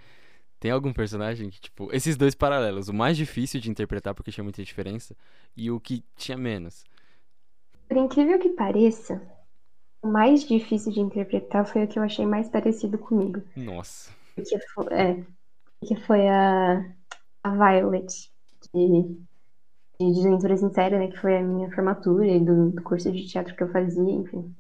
[0.59, 4.45] tem algum personagem que, tipo, esses dois paralelos, o mais difícil de interpretar porque tinha
[4.45, 5.17] muita diferença
[5.57, 6.85] e o que tinha menos?
[7.89, 9.23] Por incrível que pareça,
[10.03, 13.43] o mais difícil de interpretar foi o que eu achei mais parecido comigo.
[13.57, 14.11] Nossa.
[14.35, 15.25] Porque foi, é,
[15.81, 16.95] porque foi a,
[17.43, 18.31] a Violet
[18.75, 19.30] de,
[20.01, 21.09] de Desventura Sincera, né?
[21.09, 24.55] Que foi a minha formatura e do, do curso de teatro que eu fazia, enfim.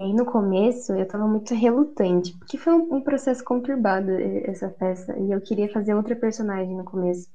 [0.00, 4.10] E no começo eu tava muito relutante, porque foi um, um processo conturbado
[4.44, 7.28] essa peça, e eu queria fazer outra personagem no começo.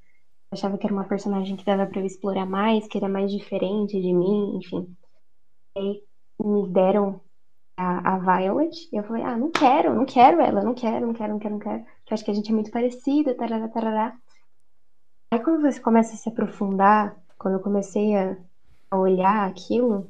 [0.51, 3.31] Eu achava que era uma personagem que dava para eu explorar mais, que era mais
[3.31, 4.95] diferente de mim, enfim.
[5.77, 6.03] E aí
[6.39, 7.21] me deram
[7.77, 11.13] a, a Violet, e eu falei, ah, não quero, não quero ela, não quero, não
[11.13, 13.67] quero, não quero, não quero, que eu acho que a gente é muito parecida, tarará,
[13.69, 14.17] tarará.
[15.33, 18.37] Aí quando você começa a se aprofundar, quando eu comecei a,
[18.95, 20.07] olhar aquilo,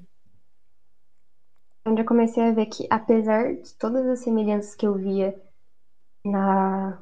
[1.88, 5.34] onde eu comecei a ver que, apesar de todas as semelhanças que eu via
[6.26, 7.02] na,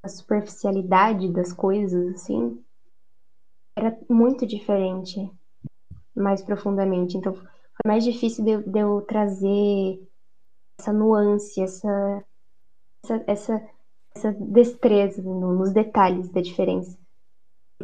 [0.00, 2.64] na superficialidade das coisas, assim,
[3.76, 5.28] era muito diferente,
[6.14, 7.16] mais profundamente.
[7.16, 7.48] Então, foi
[7.84, 10.08] mais difícil de eu, de eu trazer
[10.78, 12.24] essa nuance, essa,
[13.02, 13.70] essa, essa,
[14.14, 16.96] essa destreza no, nos detalhes da diferença.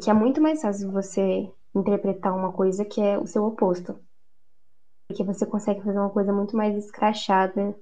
[0.06, 3.98] É muito mais fácil você interpretar uma coisa que é o seu oposto
[5.10, 7.76] porque você consegue fazer uma coisa muito mais escrachada,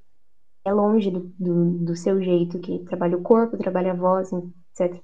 [0.64, 5.02] é longe do, do, do seu jeito, que trabalha o corpo, trabalha a voz, etc.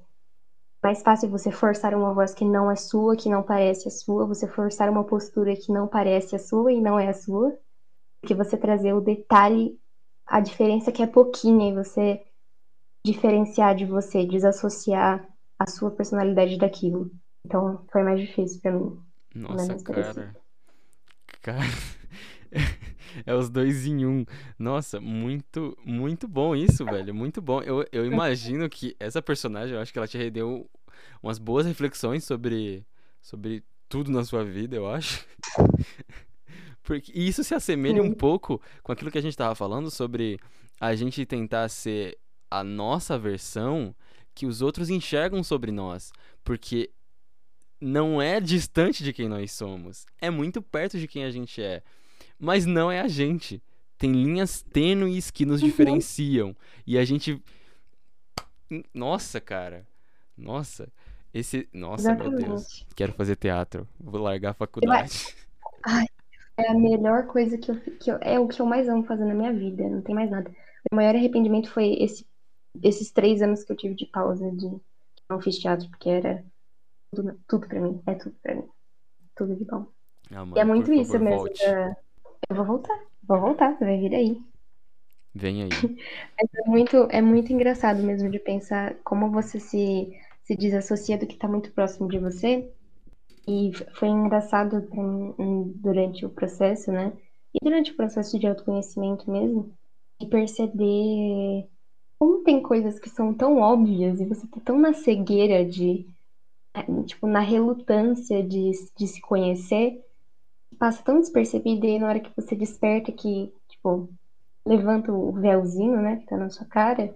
[0.82, 4.26] Mais fácil você forçar uma voz que não é sua, que não parece a sua,
[4.26, 8.26] você forçar uma postura que não parece a sua e não é a sua, do
[8.26, 9.78] que você trazer o detalhe,
[10.26, 12.24] a diferença que é pouquinha e você
[13.04, 17.10] diferenciar de você, desassociar a sua personalidade daquilo.
[17.44, 18.98] Então, foi mais difícil para mim.
[19.34, 20.36] Nossa, cara.
[21.42, 21.60] Cara.
[23.26, 24.24] é os dois em um.
[24.58, 27.14] Nossa, muito, muito bom isso, velho.
[27.14, 27.60] Muito bom.
[27.62, 30.68] Eu, eu imagino que essa personagem, eu acho que ela te rendeu
[31.22, 32.86] umas boas reflexões sobre,
[33.20, 35.26] sobre tudo na sua vida, eu acho.
[36.82, 40.38] Porque, e isso se assemelha um pouco com aquilo que a gente tava falando sobre
[40.78, 42.18] a gente tentar ser
[42.50, 43.94] a nossa versão
[44.34, 46.12] que os outros enxergam sobre nós.
[46.42, 46.90] Porque
[47.80, 50.06] não é distante de quem nós somos.
[50.20, 51.82] É muito perto de quem a gente é.
[52.38, 53.62] Mas não é a gente.
[53.98, 55.68] Tem linhas tênues que nos uhum.
[55.68, 56.56] diferenciam.
[56.86, 57.42] E a gente.
[58.92, 59.86] Nossa, cara.
[60.36, 60.92] Nossa.
[61.32, 61.68] Esse.
[61.72, 62.40] Nossa, Exatamente.
[62.40, 62.86] meu Deus.
[62.94, 63.88] Quero fazer teatro.
[63.98, 65.34] Vou largar a faculdade.
[65.86, 66.06] Ai,
[66.56, 68.18] é a melhor coisa que eu, que eu.
[68.20, 69.88] É o que eu mais amo fazer na minha vida.
[69.88, 70.50] Não tem mais nada.
[70.90, 72.26] O maior arrependimento foi esse,
[72.82, 74.70] esses três anos que eu tive de pausa de
[75.28, 76.44] não fiz teatro, porque era
[77.14, 78.00] tudo, tudo pra mim.
[78.06, 78.68] É tudo pra mim.
[79.34, 79.86] Tudo de bom.
[80.30, 81.96] Ah, mãe, e é muito isso favor, mesmo.
[82.48, 83.00] Eu vou voltar.
[83.22, 84.42] Vou voltar, vai vir aí.
[85.34, 85.68] Vem aí.
[86.38, 91.34] é, muito, é muito engraçado mesmo de pensar como você se, se desassocia do que
[91.34, 92.70] está muito próximo de você.
[93.46, 97.12] E foi engraçado pra mim durante o processo, né?
[97.52, 99.76] E durante o processo de autoconhecimento mesmo,
[100.20, 101.68] de perceber
[102.18, 106.06] como tem coisas que são tão óbvias e você tá tão na cegueira de
[107.06, 110.02] tipo, na relutância de, de se conhecer,
[110.78, 114.08] passa tão despercebido e na hora que você desperta que, tipo,
[114.66, 117.14] levanta o véuzinho, né, que tá na sua cara,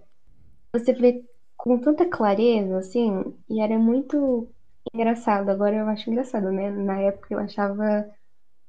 [0.73, 1.25] você vê
[1.57, 4.49] com tanta clareza, assim, e era muito
[4.95, 5.49] engraçado.
[5.49, 6.71] Agora eu acho engraçado, né?
[6.71, 8.09] Na época eu achava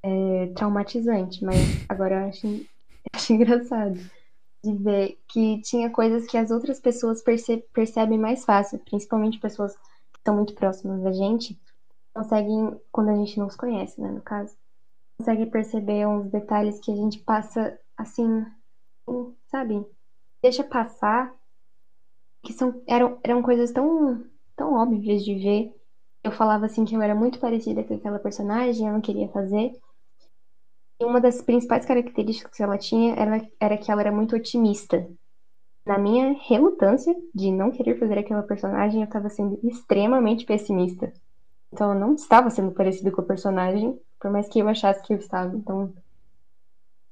[0.03, 2.47] é, traumatizante, mas agora eu acho,
[3.13, 3.99] acho engraçado
[4.63, 9.73] de ver que tinha coisas que as outras pessoas perce percebem mais fácil, principalmente pessoas
[10.17, 11.59] estão muito próximas da gente,
[12.13, 14.55] conseguem, quando a gente não os conhece, né, no caso,
[15.17, 18.45] conseguem perceber uns detalhes que a gente passa assim,
[19.47, 19.85] sabe?
[20.41, 21.33] Deixa passar,
[22.43, 25.75] que são, eram, eram coisas tão, tão óbvias de ver.
[26.23, 29.71] Eu falava assim que eu era muito parecida com aquela personagem, eu não queria fazer.
[30.99, 35.07] E uma das principais características que ela tinha era, era que ela era muito otimista
[35.85, 41.11] na minha relutância de não querer fazer aquela personagem, eu estava sendo extremamente pessimista.
[41.73, 45.13] Então eu não estava sendo parecida com a personagem, por mais que eu achasse que
[45.13, 45.55] eu estava.
[45.55, 45.93] Então,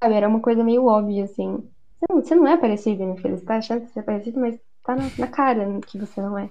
[0.02, 1.58] sabe, era uma coisa meio óbvia, assim.
[2.00, 3.38] Você não, você não é parecida, minha filha.
[3.38, 6.38] Você tá achando que você é parecida, mas tá na, na cara que você não
[6.38, 6.50] é.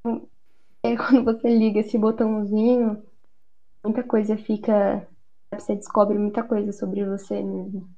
[0.00, 0.28] Então,
[0.84, 3.02] é quando você liga esse botãozinho,
[3.84, 5.08] muita coisa fica.
[5.52, 7.88] Você descobre muita coisa sobre você mesmo.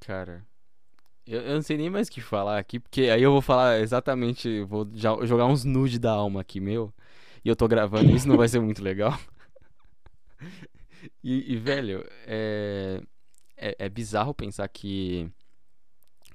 [0.00, 0.46] Cara,
[1.26, 3.80] eu, eu, não sei nem mais o que falar aqui, porque aí eu vou falar
[3.80, 4.62] exatamente.
[4.64, 6.92] Vou jogar uns nude da alma aqui, meu.
[7.44, 9.12] E eu tô gravando isso, não vai ser muito legal.
[11.22, 13.00] E, e velho, é,
[13.56, 15.28] é, é, bizarro pensar que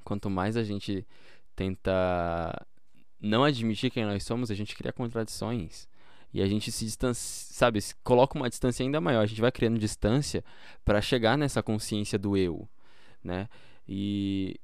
[0.04, 1.08] quanto mais a gente
[1.56, 2.66] tenta
[3.20, 5.88] não admitir quem nós somos, a gente cria contradições.
[6.38, 9.22] E a gente se distancia, sabe, coloca uma distância ainda maior.
[9.22, 10.46] A gente vai criando distância
[10.86, 12.70] para chegar nessa consciência do eu,
[13.24, 13.50] né?
[13.90, 14.60] E,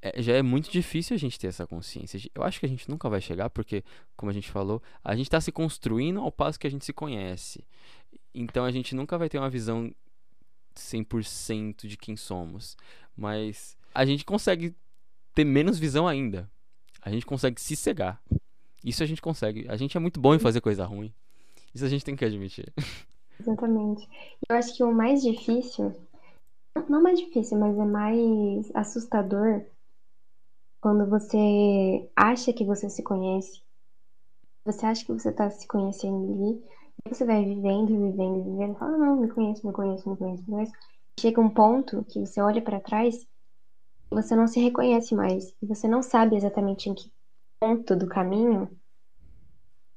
[0.00, 2.18] é, já é muito difícil a gente ter essa consciência.
[2.34, 3.84] Eu acho que a gente nunca vai chegar, porque,
[4.16, 6.94] como a gente falou, a gente está se construindo ao passo que a gente se
[6.94, 7.62] conhece.
[8.34, 9.94] Então a gente nunca vai ter uma visão
[10.74, 12.74] 100% de quem somos.
[13.14, 14.74] Mas a gente consegue
[15.34, 16.50] ter menos visão ainda.
[17.02, 18.18] A gente consegue se cegar.
[18.82, 19.66] Isso a gente consegue.
[19.68, 21.12] A gente é muito bom em fazer coisa ruim.
[21.78, 22.72] Isso a gente tem que admitir.
[23.38, 24.04] Exatamente.
[24.50, 25.94] Eu acho que o mais difícil,
[26.88, 29.64] não mais difícil, mas é mais assustador
[30.80, 33.62] quando você acha que você se conhece,
[34.64, 36.64] você acha que você está se conhecendo ali,
[37.06, 40.50] e você vai vivendo, vivendo, vivendo, fala, não, me conheço, me conheço, me conheço, me
[40.50, 40.72] conheço.
[41.20, 43.24] Chega um ponto que você olha para trás
[44.10, 45.54] e você não se reconhece mais.
[45.62, 47.08] E você não sabe exatamente em que
[47.60, 48.68] ponto do caminho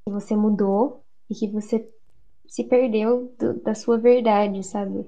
[0.08, 1.01] você mudou
[1.32, 1.88] e que você
[2.46, 5.06] se perdeu do, da sua verdade, sabe?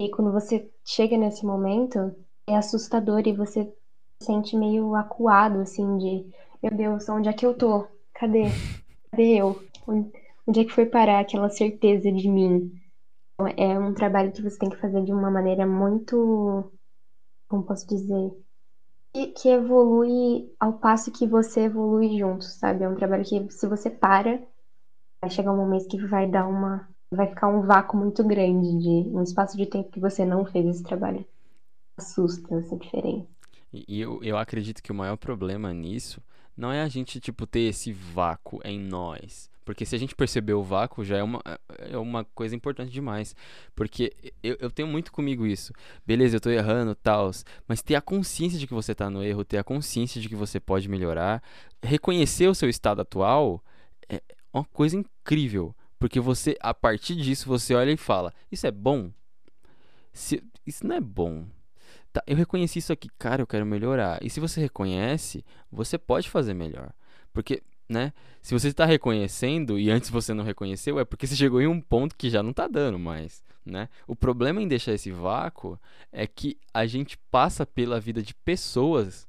[0.00, 2.14] E quando você chega nesse momento,
[2.48, 3.70] é assustador e você
[4.22, 6.32] sente meio acuado, assim, de
[6.62, 7.86] meu Deus, onde é que eu tô?
[8.14, 8.44] Cadê?
[9.10, 9.60] Cadê eu?
[10.46, 12.70] Onde é que foi parar aquela certeza de mim?
[13.34, 16.70] Então, é um trabalho que você tem que fazer de uma maneira muito.
[17.48, 18.30] Como posso dizer?
[19.12, 22.84] que, que evolui ao passo que você evolui junto, sabe?
[22.84, 24.40] É um trabalho que se você para,
[25.20, 26.88] vai chegar um momento que vai dar uma.
[27.12, 30.64] Vai ficar um vácuo muito grande de um espaço de tempo que você não fez
[30.66, 31.24] esse trabalho.
[31.98, 33.26] Assusta essa diferença.
[33.72, 36.22] E e eu, eu acredito que o maior problema nisso
[36.56, 39.50] não é a gente, tipo, ter esse vácuo em nós.
[39.64, 41.40] Porque se a gente perceber o vácuo, já é uma,
[41.78, 43.34] é uma coisa importante demais.
[43.74, 44.12] Porque
[44.42, 45.72] eu, eu tenho muito comigo isso.
[46.06, 47.30] Beleza, eu tô errando, tal.
[47.66, 50.34] Mas ter a consciência de que você tá no erro, ter a consciência de que
[50.36, 51.42] você pode melhorar,
[51.82, 53.62] reconhecer o seu estado atual
[54.08, 54.20] é
[54.52, 55.74] uma coisa incrível.
[55.98, 59.10] Porque você, a partir disso, você olha e fala: Isso é bom?
[60.12, 61.46] Se, isso não é bom.
[62.12, 64.18] Tá, eu reconheci isso aqui, cara, eu quero melhorar.
[64.24, 66.92] E se você reconhece, você pode fazer melhor.
[67.32, 68.12] Porque, né?
[68.42, 71.80] Se você está reconhecendo e antes você não reconheceu, é porque você chegou em um
[71.80, 73.88] ponto que já não tá dando mais, né?
[74.08, 75.78] O problema em deixar esse vácuo
[76.10, 79.28] é que a gente passa pela vida de pessoas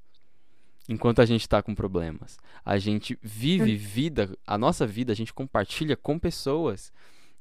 [0.92, 2.38] enquanto a gente está com problemas.
[2.66, 6.92] A gente vive vida, a nossa vida a gente compartilha com pessoas,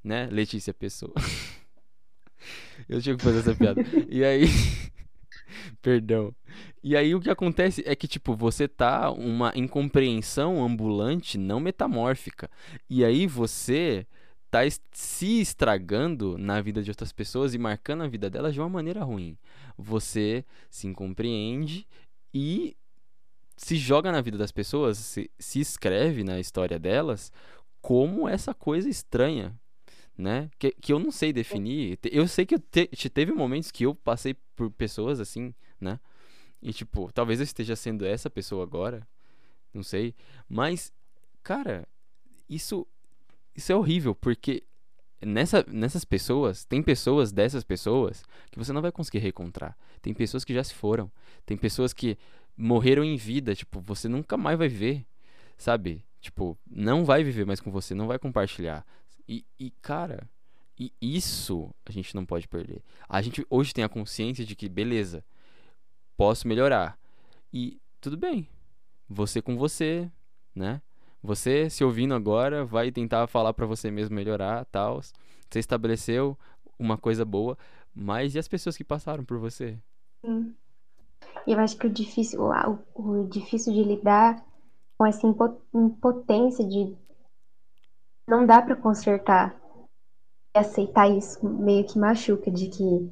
[0.02, 0.28] né?
[0.30, 1.14] Letícia Pessoa.
[2.88, 3.82] eu tinha que fazer essa piada.
[4.08, 4.44] E aí
[5.82, 6.32] Perdão.
[6.82, 12.48] E aí o que acontece é que, tipo, você tá uma incompreensão ambulante, não metamórfica.
[12.88, 14.06] E aí você
[14.48, 14.60] tá
[14.92, 19.02] se estragando na vida de outras pessoas e marcando a vida delas de uma maneira
[19.02, 19.36] ruim.
[19.76, 21.86] Você se incompreende
[22.32, 22.76] e
[23.62, 27.30] se joga na vida das pessoas, se, se escreve na história delas
[27.82, 29.54] como essa coisa estranha,
[30.16, 30.50] né?
[30.58, 31.98] Que, que eu não sei definir.
[32.10, 36.00] Eu sei que te- teve momentos que eu passei por pessoas assim, né?
[36.62, 39.06] E tipo, talvez eu esteja sendo essa pessoa agora,
[39.74, 40.14] não sei.
[40.48, 40.90] Mas,
[41.42, 41.86] cara,
[42.48, 42.86] isso,
[43.54, 44.64] isso é horrível, porque
[45.20, 49.76] nessa, nessas pessoas, tem pessoas dessas pessoas que você não vai conseguir reencontrar.
[50.00, 51.12] Tem pessoas que já se foram.
[51.44, 52.16] Tem pessoas que
[52.60, 55.06] morreram em vida, tipo, você nunca mais vai ver,
[55.56, 56.04] sabe?
[56.20, 58.84] Tipo, não vai viver mais com você, não vai compartilhar.
[59.26, 60.28] E, e cara,
[60.78, 62.82] e isso a gente não pode perder.
[63.08, 65.24] A gente hoje tem a consciência de que, beleza,
[66.16, 66.98] posso melhorar.
[67.52, 68.46] E tudo bem.
[69.08, 70.10] Você com você,
[70.54, 70.82] né?
[71.22, 75.00] Você se ouvindo agora vai tentar falar pra você mesmo melhorar, tal.
[75.02, 76.38] Você estabeleceu
[76.78, 77.58] uma coisa boa,
[77.94, 79.78] mas e as pessoas que passaram por você?
[80.24, 80.54] Sim.
[81.46, 84.42] E eu acho que o difícil, o, o difícil de lidar
[84.98, 86.96] com essa impo- impotência de
[88.26, 89.60] não dá pra consertar
[90.54, 93.10] e aceitar isso meio que machuca, de que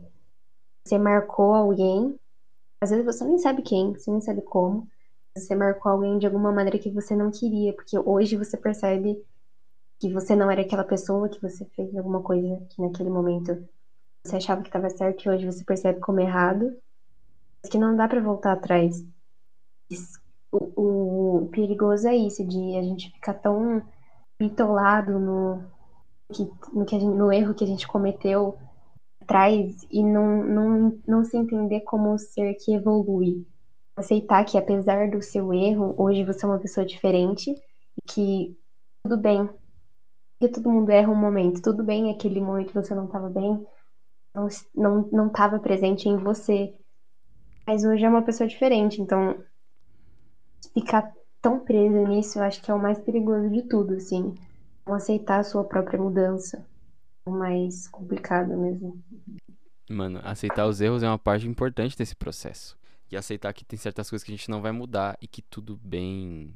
[0.85, 2.19] você marcou alguém,
[2.83, 4.89] às vezes você nem sabe quem, você nem sabe como,
[5.37, 9.23] você marcou alguém de alguma maneira que você não queria, porque hoje você percebe
[10.01, 13.69] que você não era aquela pessoa, que você fez alguma coisa que naquele momento
[14.25, 16.77] você achava que estava certo e hoje você percebe como errado,
[17.71, 19.05] que não dá pra voltar atrás.
[20.51, 23.83] O, o perigoso é isso, de a gente ficar tão
[24.39, 25.63] bitolado no,
[26.35, 26.45] que,
[26.75, 28.59] no, que gente- no erro que a gente cometeu
[29.23, 33.47] atrás e não, não, não se entender como um ser que evolui.
[33.97, 38.59] Aceitar que apesar do seu erro, hoje você é uma pessoa diferente e que
[39.05, 39.49] tudo bem,
[40.41, 43.67] que todo mundo erra um momento, tudo bem aquele momento que você não estava bem,
[44.35, 46.75] não, não, não estava presente em você,
[47.69, 49.45] mas hoje é uma pessoa diferente, então
[50.73, 51.13] ficar
[51.43, 54.35] tão preso nisso eu acho que é o mais perigoso de tudo, assim,
[54.87, 56.67] não aceitar a sua própria mudança,
[57.27, 58.99] é o mais complicado mesmo.
[59.91, 62.75] Mano, aceitar os erros é uma parte importante desse processo.
[63.13, 65.79] E aceitar que tem certas coisas que a gente não vai mudar e que tudo
[65.83, 66.55] bem,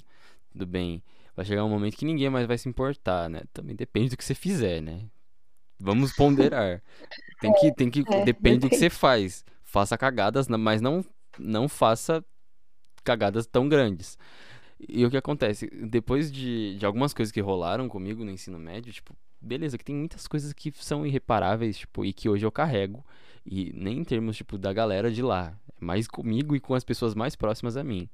[0.51, 1.03] tudo bem.
[1.37, 3.43] Vai chegar um momento que ninguém mais vai se importar, né?
[3.53, 5.11] Também depende do que você fizer, né?
[5.79, 6.83] Vamos ponderar.
[7.41, 9.45] Tem que, tem que, É, depende do que você faz.
[9.73, 11.03] Faça cagadas, mas não,
[11.39, 12.23] não faça
[13.03, 14.19] cagadas tão grandes.
[14.87, 15.67] E o que acontece?
[15.89, 19.95] Depois de, de algumas coisas que rolaram comigo no ensino médio, tipo, beleza, que tem
[19.95, 23.03] muitas coisas que são irreparáveis, tipo, e que hoje eu carrego.
[23.47, 25.59] E nem em termos, tipo, da galera de lá.
[25.81, 28.11] É mais comigo e com as pessoas mais próximas a mim.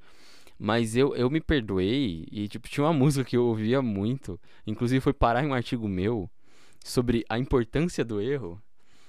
[0.57, 4.39] Mas eu, eu me perdoei e, tipo, tinha uma música que eu ouvia muito.
[4.65, 6.31] Inclusive foi parar em um artigo meu
[6.85, 8.63] sobre a importância do erro.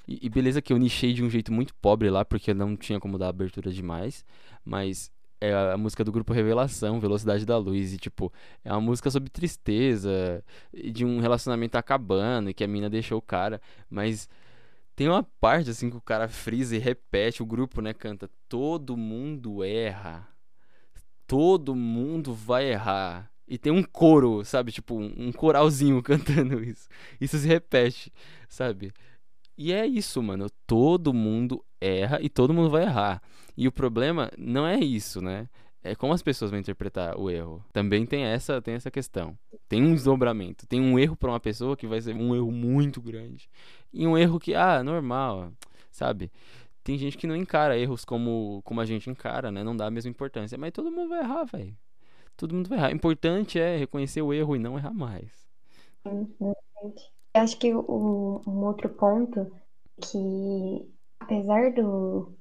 [0.10, 3.00] E, e beleza que eu nichei de um jeito muito pobre lá, porque não tinha
[3.00, 4.26] como dar abertura demais.
[4.66, 7.94] Mas é a música do grupo Revelação, Velocidade da Luz.
[7.94, 8.34] E, tipo,
[8.66, 10.44] é uma música sobre tristeza,
[10.74, 13.62] de um relacionamento acabando, e que a mina deixou o cara.
[13.88, 14.28] Mas
[14.96, 18.98] tem uma parte, assim, que o cara frisa e repete, o grupo, né, canta: Todo
[18.98, 20.28] mundo erra.
[21.28, 23.32] Todo mundo vai errar.
[23.48, 24.72] E tem um coro, sabe?
[24.72, 26.88] Tipo, um um coralzinho cantando isso.
[27.22, 28.12] Isso se repete,
[28.48, 28.92] sabe?
[29.62, 30.50] E é isso, mano.
[30.66, 33.22] Todo mundo erra e todo mundo vai errar.
[33.58, 35.50] E o problema não é isso, né?
[35.84, 37.62] É como as pessoas vão interpretar o erro.
[37.74, 39.38] Também tem essa, tem essa questão.
[39.68, 40.66] Tem um desdobramento.
[40.66, 43.50] Tem um erro para uma pessoa que vai ser um erro muito grande.
[43.92, 45.52] E um erro que, ah, normal,
[45.92, 46.32] sabe?
[46.82, 49.62] Tem gente que não encara erros como, como a gente encara, né?
[49.62, 50.58] Não dá a mesma importância.
[50.58, 51.78] Mas todo mundo vai errar, velho.
[52.38, 52.92] Todo mundo vai errar.
[52.92, 55.50] O importante é reconhecer o erro e não errar mais.
[56.06, 57.12] Exatamente.
[57.12, 59.52] Eu acho que o, um outro ponto
[60.02, 62.34] que, apesar do,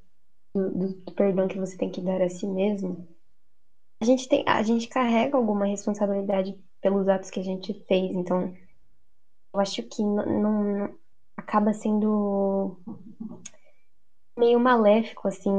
[0.55, 3.07] do, do perdão que você tem que dar a si mesmo,
[4.01, 8.14] a gente tem, a gente carrega alguma responsabilidade pelos atos que a gente fez.
[8.14, 8.55] Então,
[9.53, 10.99] eu acho que não, não
[11.36, 12.78] acaba sendo
[14.36, 15.51] meio maléfico assim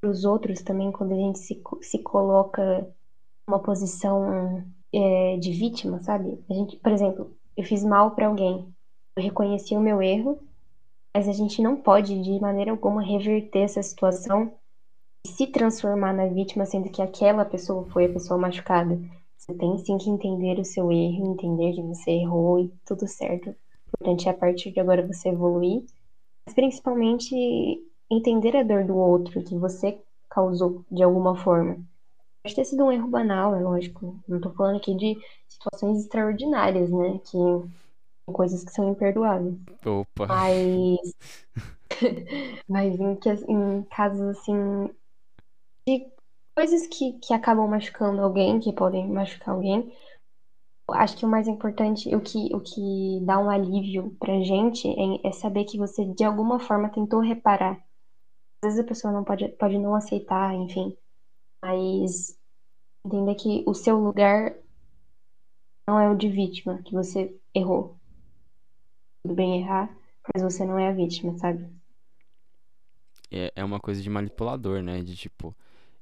[0.00, 2.90] para os outros também quando a gente se, se coloca
[3.46, 6.42] uma posição é, de vítima, sabe?
[6.48, 8.72] A gente, por exemplo, eu fiz mal para alguém,
[9.16, 10.40] eu reconheci o meu erro,
[11.14, 14.52] mas a gente não pode de maneira alguma reverter essa situação
[15.26, 18.98] e se transformar na vítima, sendo que aquela pessoa foi a pessoa machucada.
[19.36, 23.50] Você tem sim que entender o seu erro, entender que você errou e tudo certo.
[23.50, 23.54] O
[23.88, 25.84] importante é a partir de agora você evoluir,
[26.46, 27.34] mas principalmente
[28.10, 29.98] entender a dor do outro que você
[30.28, 31.78] causou de alguma forma.
[32.42, 34.18] Pode ter sido um erro banal, é lógico.
[34.26, 35.16] Não tô falando aqui de
[35.46, 37.18] situações extraordinárias, né?
[37.18, 37.36] Que
[38.32, 39.56] coisas que são imperdoáveis.
[39.84, 40.26] Opa.
[40.26, 41.14] Mas.
[42.68, 43.18] Mas em,
[43.48, 44.90] em casos assim.
[45.86, 46.10] De
[46.56, 49.92] coisas que, que acabam machucando alguém, que podem machucar alguém.
[50.92, 55.28] Acho que o mais importante, o que, o que dá um alívio pra gente é,
[55.28, 57.74] é saber que você de alguma forma tentou reparar.
[58.62, 60.96] Às vezes a pessoa não pode, pode não aceitar, enfim.
[61.62, 62.38] Mas
[63.04, 64.54] entender que o seu lugar
[65.88, 67.98] não é o de vítima, que você errou.
[69.22, 69.94] Tudo bem errar,
[70.32, 71.68] mas você não é a vítima, sabe?
[73.30, 75.02] É, é uma coisa de manipulador, né?
[75.02, 75.54] De tipo,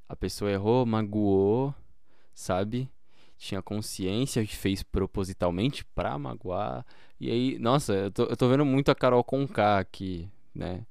[0.09, 1.75] a pessoa errou, magoou,
[2.35, 2.91] sabe?
[3.37, 6.85] Tinha consciência que fez propositalmente pra magoar.
[7.21, 10.87] E aí, nossa, eu tô, eu tô vendo muito a Carol Conká aqui, né?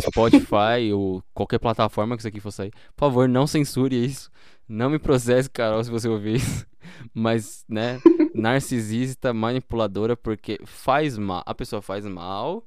[0.00, 2.70] Spotify ou qualquer plataforma que isso aqui for sair.
[2.96, 4.30] Por favor, não censure isso.
[4.68, 6.66] Não me processe, Carol, se você ouvir isso.
[7.12, 8.00] Mas, né,
[8.34, 11.42] narcisista, manipuladora, porque faz mal.
[11.46, 12.66] A pessoa faz mal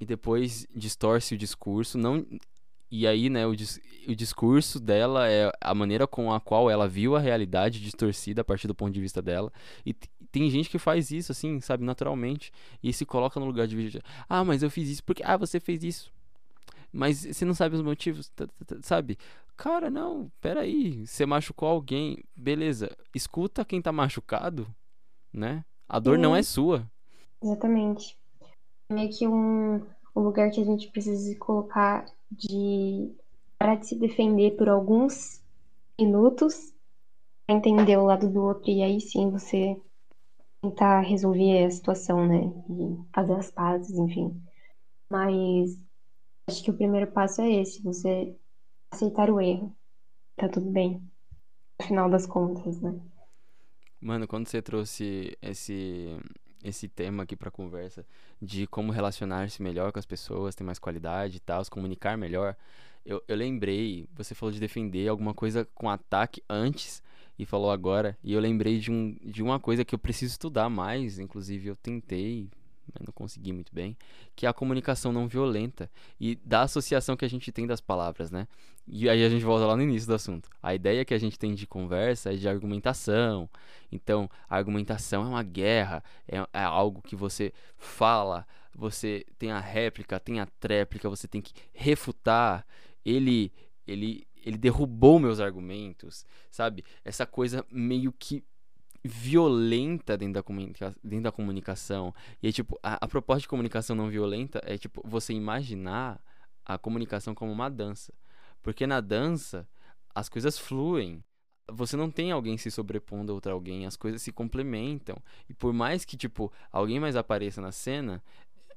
[0.00, 1.98] e depois distorce o discurso.
[1.98, 2.24] Não,
[2.90, 6.86] e aí, né, o, dis o discurso dela é a maneira com a qual ela
[6.86, 9.52] viu a realidade distorcida a partir do ponto de vista dela.
[9.84, 9.94] E
[10.34, 12.52] tem gente que faz isso, assim, sabe, naturalmente.
[12.82, 14.02] E se coloca no lugar de vídeo.
[14.28, 15.22] Ah, mas eu fiz isso porque.
[15.24, 16.12] Ah, você fez isso.
[16.92, 18.32] Mas você não sabe os motivos,
[18.82, 19.16] sabe?
[19.56, 21.06] Cara, não, peraí.
[21.06, 22.90] Você machucou alguém, beleza.
[23.14, 24.66] Escuta quem tá machucado,
[25.32, 25.64] né?
[25.88, 26.84] A dor não é sua.
[27.40, 28.18] Exatamente.
[28.90, 33.14] Meio que um, um lugar que a gente precisa se colocar de
[33.56, 35.40] parar de se defender por alguns
[35.96, 36.74] minutos,
[37.48, 39.80] entender o lado do outro e aí sim você
[40.64, 42.52] tentar resolver a situação, né?
[42.70, 44.42] E fazer as pazes, enfim.
[45.10, 45.78] Mas
[46.48, 48.34] acho que o primeiro passo é esse, você
[48.90, 49.76] aceitar o erro.
[50.36, 51.02] Tá tudo bem.
[51.80, 52.98] No final das contas, né?
[54.00, 56.18] Mano, quando você trouxe esse
[56.62, 58.06] esse tema aqui para conversa
[58.40, 62.56] de como relacionar-se melhor com as pessoas, ter mais qualidade e tal, se comunicar melhor.
[63.04, 67.02] Eu, eu lembrei, você falou de defender alguma coisa com ataque antes
[67.38, 70.68] e falou agora, e eu lembrei de, um, de uma coisa que eu preciso estudar
[70.68, 72.48] mais, inclusive eu tentei,
[72.92, 73.96] mas não consegui muito bem,
[74.36, 78.30] que é a comunicação não violenta e da associação que a gente tem das palavras,
[78.30, 78.46] né?
[78.86, 80.50] E aí a gente volta lá no início do assunto.
[80.62, 83.48] A ideia que a gente tem de conversa é de argumentação.
[83.90, 89.60] Então, a argumentação é uma guerra, é, é algo que você fala, você tem a
[89.60, 92.66] réplica, tem a tréplica, você tem que refutar.
[93.04, 93.50] Ele,
[93.86, 96.84] ele, ele derrubou meus argumentos, sabe?
[97.04, 98.44] Essa coisa meio que
[99.02, 102.14] violenta dentro da, comunica dentro da comunicação.
[102.42, 106.20] E tipo, a, a proposta de comunicação não violenta é, tipo, você imaginar
[106.64, 108.12] a comunicação como uma dança.
[108.62, 109.68] Porque na dança,
[110.14, 111.22] as coisas fluem.
[111.70, 115.16] Você não tem alguém se sobrepondo a outra alguém, as coisas se complementam.
[115.48, 118.22] E por mais que, tipo, alguém mais apareça na cena,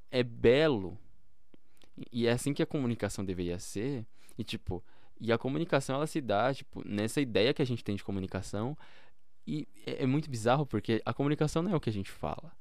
[0.09, 0.97] é belo.
[2.11, 4.05] E é assim que a comunicação deveria ser.
[4.37, 4.83] E, tipo,
[5.19, 8.77] e a comunicação, ela se dá, tipo, nessa ideia que a gente tem de comunicação,
[9.47, 12.51] e é, é, muito bizarro porque a comunicação não é o que a gente fala.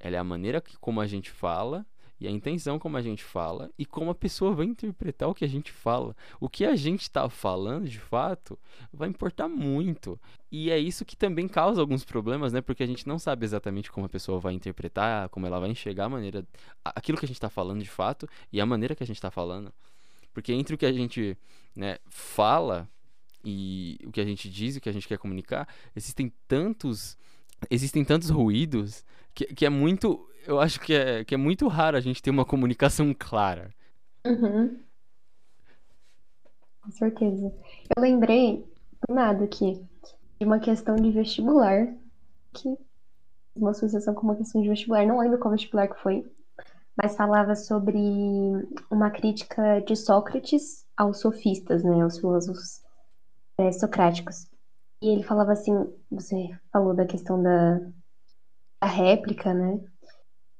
[0.00, 1.86] Ela é a maneira que, como a gente fala
[2.18, 5.44] e a intenção como a gente fala e como a pessoa vai interpretar o que
[5.44, 6.16] a gente fala.
[6.40, 8.58] O que a gente está falando, de fato,
[8.92, 10.20] vai importar muito.
[10.50, 12.60] E é isso que também causa alguns problemas, né?
[12.60, 16.06] Porque a gente não sabe exatamente como a pessoa vai interpretar, como ela vai enxergar
[16.06, 16.46] a maneira,
[16.84, 19.30] aquilo que a gente está falando de fato e a maneira que a gente está
[19.30, 19.72] falando.
[20.32, 21.36] Porque entre o que a gente
[21.74, 22.88] né, fala
[23.44, 27.16] e o que a gente diz e o que a gente quer comunicar, existem tantos
[27.70, 29.04] existem tantos ruídos
[29.34, 32.30] que, que é muito eu acho que é, que é muito raro a gente ter
[32.30, 33.70] uma comunicação clara.
[34.26, 34.78] Uhum.
[36.82, 37.54] Com certeza.
[37.96, 38.64] Eu lembrei
[39.06, 39.80] do nada aqui
[40.40, 41.94] de uma questão de vestibular
[42.52, 42.76] que
[43.54, 46.24] uma associação com uma questão de vestibular, não lembro qual vestibular que foi,
[46.96, 47.98] mas falava sobre
[48.90, 52.82] uma crítica de Sócrates aos sofistas, né, aos filósofos
[53.58, 54.46] é, socráticos.
[55.02, 55.74] E ele falava assim,
[56.10, 57.80] você falou da questão da,
[58.80, 59.80] da réplica, né?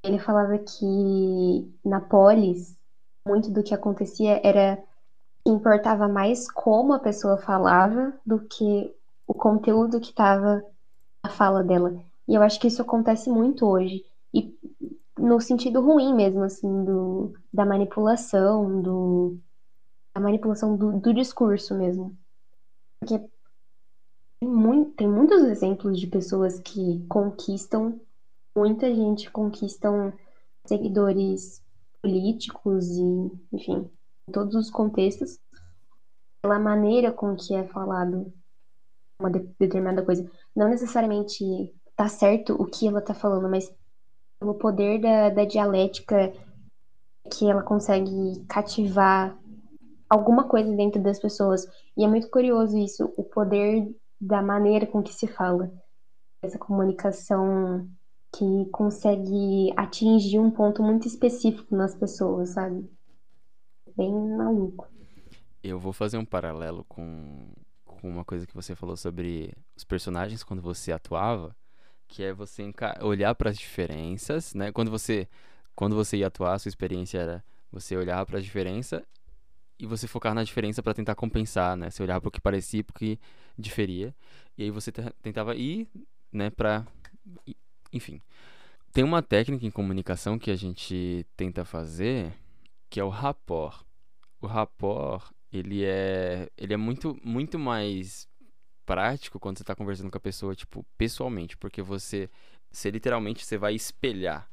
[0.03, 2.77] Ele falava que na polis,
[3.27, 4.83] muito do que acontecia era
[5.45, 8.95] importava mais como a pessoa falava do que
[9.27, 10.63] o conteúdo que estava
[11.25, 11.95] na fala dela.
[12.29, 14.05] E eu acho que isso acontece muito hoje.
[15.23, 19.39] No sentido ruim mesmo, assim, do, da manipulação, do,
[20.15, 22.17] da manipulação do, do discurso mesmo.
[23.01, 23.19] Porque
[24.41, 28.01] tem, muito, tem muitos exemplos de pessoas que conquistam
[28.57, 30.13] muita gente conquistam
[30.67, 31.63] seguidores
[32.01, 33.91] políticos e, enfim,
[34.29, 35.39] em todos os contextos,
[36.43, 38.33] pela maneira com que é falado
[39.21, 40.29] uma de determinada coisa.
[40.55, 41.45] Não necessariamente
[41.97, 43.73] tá certo o que ela tá falando, mas
[44.43, 46.33] pelo poder da, da dialética
[47.31, 49.39] que ela consegue cativar
[50.11, 51.65] alguma coisa dentro das pessoas.
[51.97, 53.89] E é muito curioso isso, o poder
[54.21, 55.73] da maneira com que se fala.
[56.43, 57.89] Essa comunicação
[58.37, 62.91] que consegue atingir um ponto muito específico nas pessoas, sabe?
[63.97, 64.89] Bem maluco.
[65.63, 67.53] Eu vou fazer um paralelo com,
[67.85, 71.55] com uma coisa que você falou sobre os personagens quando você atuava,
[72.13, 74.71] que é você olhar para as diferenças, né?
[74.71, 75.27] Quando você
[75.75, 79.03] quando você ia atuar, sua experiência era você olhar para a diferença
[79.79, 81.89] e você focar na diferença para tentar compensar, né?
[81.91, 83.19] Você olhar para o que parecia para o que
[83.59, 84.15] diferia,
[84.59, 84.93] e aí você
[85.23, 85.89] tentava ir,
[86.31, 86.87] né, para
[87.91, 88.21] enfim.
[88.93, 92.35] Tem uma técnica em comunicação que a gente tenta fazer,
[92.91, 93.83] que é o rapport.
[94.39, 98.29] O rapport, ele é, ele é muito, muito mais
[98.85, 102.31] prático quando você está conversando com a pessoa, tipo, pessoalmente, porque você,
[102.71, 104.51] você literalmente você vai espelhar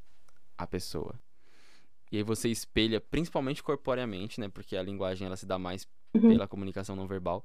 [0.58, 1.16] a pessoa.
[2.12, 4.50] E aí você espelha principalmente corporeamente, né?
[4.50, 6.30] Porque a linguagem ela se dá mais uhum.
[6.30, 7.44] pela comunicação não verbal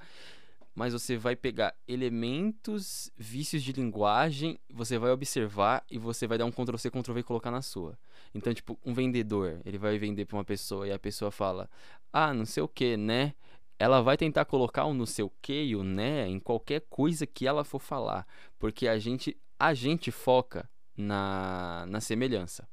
[0.74, 6.45] mas você vai pegar elementos, vícios de linguagem, você vai observar e você vai dar
[6.47, 7.97] um Ctrl C, Ctrl V e colocar na sua.
[8.35, 11.70] Então, tipo, um vendedor, ele vai vender para uma pessoa e a pessoa fala:
[12.12, 13.35] "Ah, não sei o que, né?"
[13.78, 17.26] Ela vai tentar colocar o não sei o que e o né em qualquer coisa
[17.26, 18.26] que ela for falar,
[18.58, 22.68] porque a gente a gente foca na na semelhança.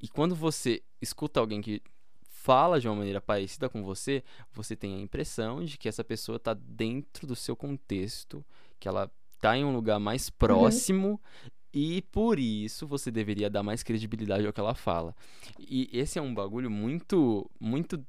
[0.00, 1.82] E quando você escuta alguém que
[2.46, 4.22] fala de uma maneira parecida com você,
[4.52, 8.44] você tem a impressão de que essa pessoa está dentro do seu contexto,
[8.78, 10.34] que ela está em um lugar mais uhum.
[10.38, 11.18] próximo uhum.
[11.72, 15.12] e por isso você deveria dar mais credibilidade ao que ela fala.
[15.58, 18.00] E esse é um bagulho muito, muito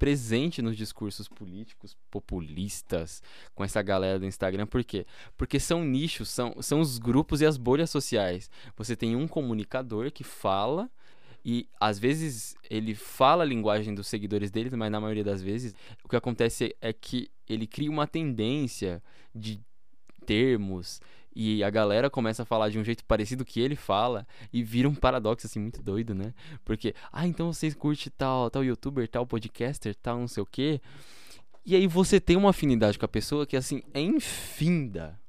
[0.00, 3.22] presente nos discursos políticos populistas
[3.54, 4.66] com essa galera do Instagram.
[4.66, 5.06] Por quê?
[5.36, 8.50] Porque são nichos, são, são os grupos e as bolhas sociais.
[8.78, 10.90] Você tem um comunicador que fala
[11.44, 15.74] e às vezes ele fala a linguagem dos seguidores dele, mas na maioria das vezes
[16.02, 19.02] o que acontece é que ele cria uma tendência
[19.34, 19.60] de
[20.24, 21.02] termos
[21.34, 24.88] e a galera começa a falar de um jeito parecido que ele fala e vira
[24.88, 26.34] um paradoxo assim muito doido, né?
[26.64, 30.80] Porque, ah, então vocês curte tal, tal youtuber, tal podcaster, tal não sei o quê.
[31.64, 35.20] E aí você tem uma afinidade com a pessoa que assim é infinda.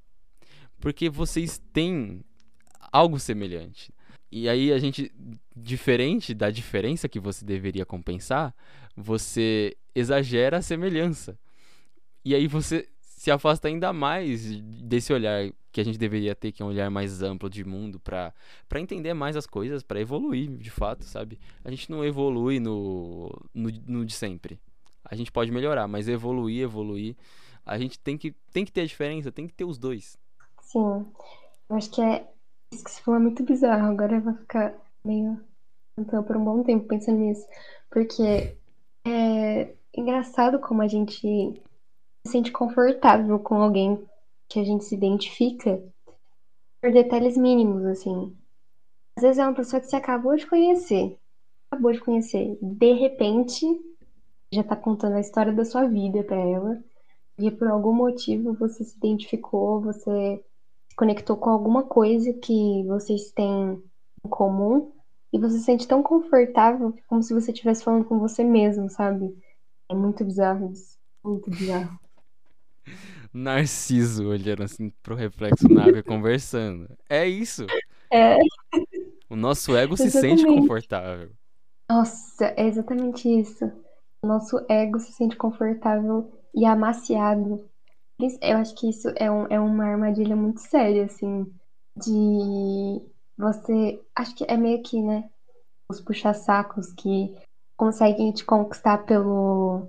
[0.80, 2.24] Porque vocês têm
[2.92, 3.94] algo semelhante.
[4.32, 5.12] E aí a gente,
[5.56, 8.56] diferente da diferença que você deveria compensar,
[8.96, 11.38] você exagera a semelhança.
[12.24, 12.88] E aí você
[13.22, 16.90] se afasta ainda mais desse olhar que a gente deveria ter, que é um olhar
[16.90, 18.34] mais amplo de mundo, para
[18.80, 21.40] entender mais as coisas, para evoluir de fato, sabe?
[21.64, 24.60] A gente não evolui no, no, no de sempre.
[25.06, 27.16] A gente pode melhorar, mas evoluir, evoluir,
[27.64, 30.18] a gente tem que, tem que ter a diferença, tem que ter os dois.
[30.60, 31.06] Sim.
[31.70, 32.28] Eu acho que é
[32.72, 33.86] isso que você falou é muito bizarro.
[33.86, 34.74] Agora eu vou ficar
[35.06, 35.40] meio.
[35.96, 37.46] Então, por um bom tempo pensando nisso.
[37.88, 38.58] Porque
[39.06, 41.62] é engraçado como a gente
[42.32, 44.04] sente confortável com alguém
[44.50, 45.82] que a gente se identifica
[46.82, 48.36] por detalhes mínimos, assim.
[49.18, 51.18] Às vezes é uma pessoa que você acabou de conhecer.
[51.70, 52.58] acabou de conhecer.
[52.62, 53.66] De repente,
[54.52, 56.84] já tá contando a história da sua vida para ela.
[57.40, 60.44] E por algum motivo você se identificou, você
[60.90, 63.82] se conectou com alguma coisa que vocês têm
[64.26, 64.92] em comum
[65.34, 69.34] e você se sente tão confortável como se você estivesse falando com você mesmo, sabe?
[69.90, 70.98] É muito bizarro isso.
[71.24, 72.01] Muito bizarro.
[73.34, 76.90] Narciso olhando assim pro reflexo na água e conversando.
[77.10, 77.66] É isso.
[78.12, 78.38] É.
[79.30, 80.62] O nosso ego se sente Exatamente.
[80.62, 81.32] confortável.
[81.90, 83.66] Nossa, é exatamente isso.
[84.22, 87.70] O nosso ego se sente confortável e amaciado.
[88.42, 91.46] Eu acho que isso é, um, é uma armadilha muito séria, assim,
[91.98, 93.02] de
[93.38, 94.00] você.
[94.16, 95.30] Acho que é meio que, né?
[95.90, 97.36] Os puxa-sacos que
[97.76, 99.88] conseguem te conquistar pelo,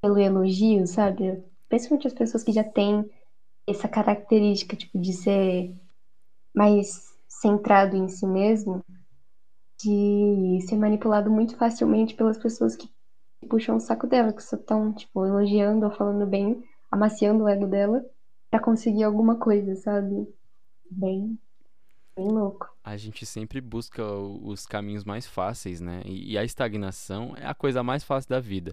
[0.00, 1.44] pelo elogio, sabe?
[1.74, 3.04] Principalmente as pessoas que já têm
[3.66, 5.74] essa característica, tipo, de ser
[6.54, 8.80] mais centrado em si mesmo,
[9.82, 12.88] de ser manipulado muito facilmente pelas pessoas que
[13.50, 16.62] puxam o saco dela, que só estão, tipo, elogiando ou falando bem,
[16.92, 18.04] amaciando o ego dela
[18.48, 20.32] pra conseguir alguma coisa, sabe?
[20.88, 21.36] Bem,
[22.16, 22.68] bem louco.
[22.84, 26.02] A gente sempre busca os caminhos mais fáceis, né?
[26.06, 28.72] E a estagnação é a coisa mais fácil da vida.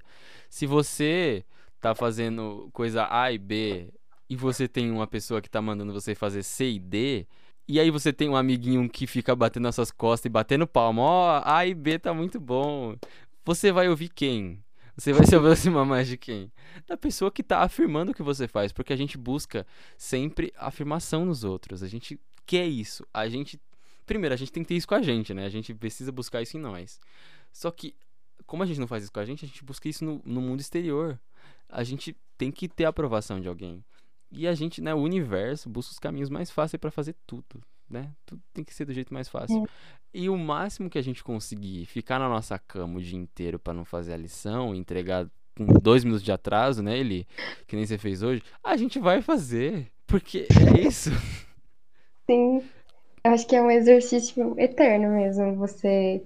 [0.51, 1.43] Se você
[1.81, 3.89] tá fazendo coisa A e B
[4.29, 7.27] e você tem uma pessoa que tá mandando você fazer C e D,
[7.67, 11.01] e aí você tem um amiguinho que fica batendo nas suas costas e batendo palma,
[11.01, 12.95] ó, A e B tá muito bom.
[13.43, 14.63] Você vai ouvir quem?
[14.95, 16.51] Você vai se aproximar mais de quem?
[16.87, 19.65] Da pessoa que tá afirmando o que você faz, porque a gente busca
[19.97, 21.83] sempre afirmação nos outros.
[21.83, 23.05] A gente quer isso.
[23.13, 23.59] A gente
[24.05, 25.45] Primeiro, a gente tem que ter isso com a gente, né?
[25.45, 26.99] A gente precisa buscar isso em nós.
[27.51, 27.95] Só que,
[28.45, 30.41] como a gente não faz isso com a gente, a gente busca isso no, no
[30.41, 31.17] mundo exterior.
[31.69, 33.83] A gente tem que ter a aprovação de alguém.
[34.31, 38.11] E a gente, né, o universo, busca os caminhos mais fáceis pra fazer tudo, né?
[38.25, 39.67] Tudo tem que ser do jeito mais fácil.
[40.13, 43.73] E o máximo que a gente conseguir ficar na nossa cama o dia inteiro pra
[43.73, 47.27] não fazer a lição, entregar com dois minutos de atraso, né, Eli?
[47.67, 49.91] Que nem você fez hoje, a gente vai fazer.
[50.07, 51.09] Porque é isso.
[52.29, 52.63] Sim,
[53.23, 56.21] eu acho que é um exercício eterno mesmo, você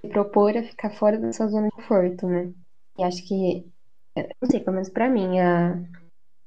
[0.00, 2.52] se propor a ficar fora da sua zona de conforto, né?
[2.98, 3.64] E acho que,
[4.16, 5.74] não sei, pelo menos pra mim, a,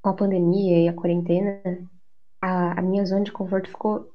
[0.02, 1.62] com a pandemia e a quarentena,
[2.42, 4.12] a, a minha zona de conforto ficou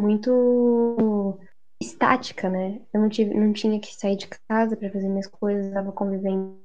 [0.00, 1.38] muito
[1.80, 2.80] estática, né?
[2.92, 6.60] Eu não tive, não tinha que sair de casa pra fazer minhas coisas, estava convivendo,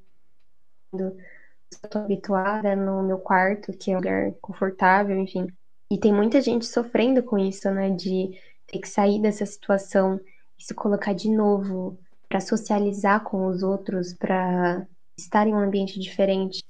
[1.71, 5.47] estou habituada no meu quarto, que é um lugar confortável, enfim.
[5.91, 7.89] E tem muita gente sofrendo com isso, né?
[7.89, 10.19] De ter que sair dessa situação
[10.59, 14.85] e se colocar de novo pra socializar com os outros, pra
[15.18, 16.63] estar em um ambiente diferente,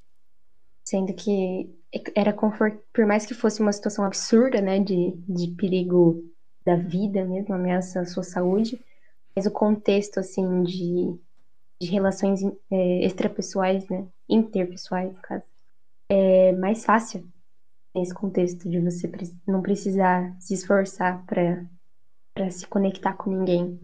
[0.83, 1.69] sendo que
[2.15, 2.79] era confort...
[2.93, 6.23] por mais que fosse uma situação absurda, né, de, de perigo
[6.65, 8.83] da vida mesmo, ameaça à sua saúde,
[9.35, 11.17] mas o contexto, assim, de,
[11.81, 12.41] de relações
[12.71, 15.43] é, extrapessoais, né, interpessoais, no caso,
[16.09, 17.27] é mais fácil
[17.95, 19.11] nesse contexto de você
[19.45, 23.79] não precisar se esforçar para se conectar com ninguém.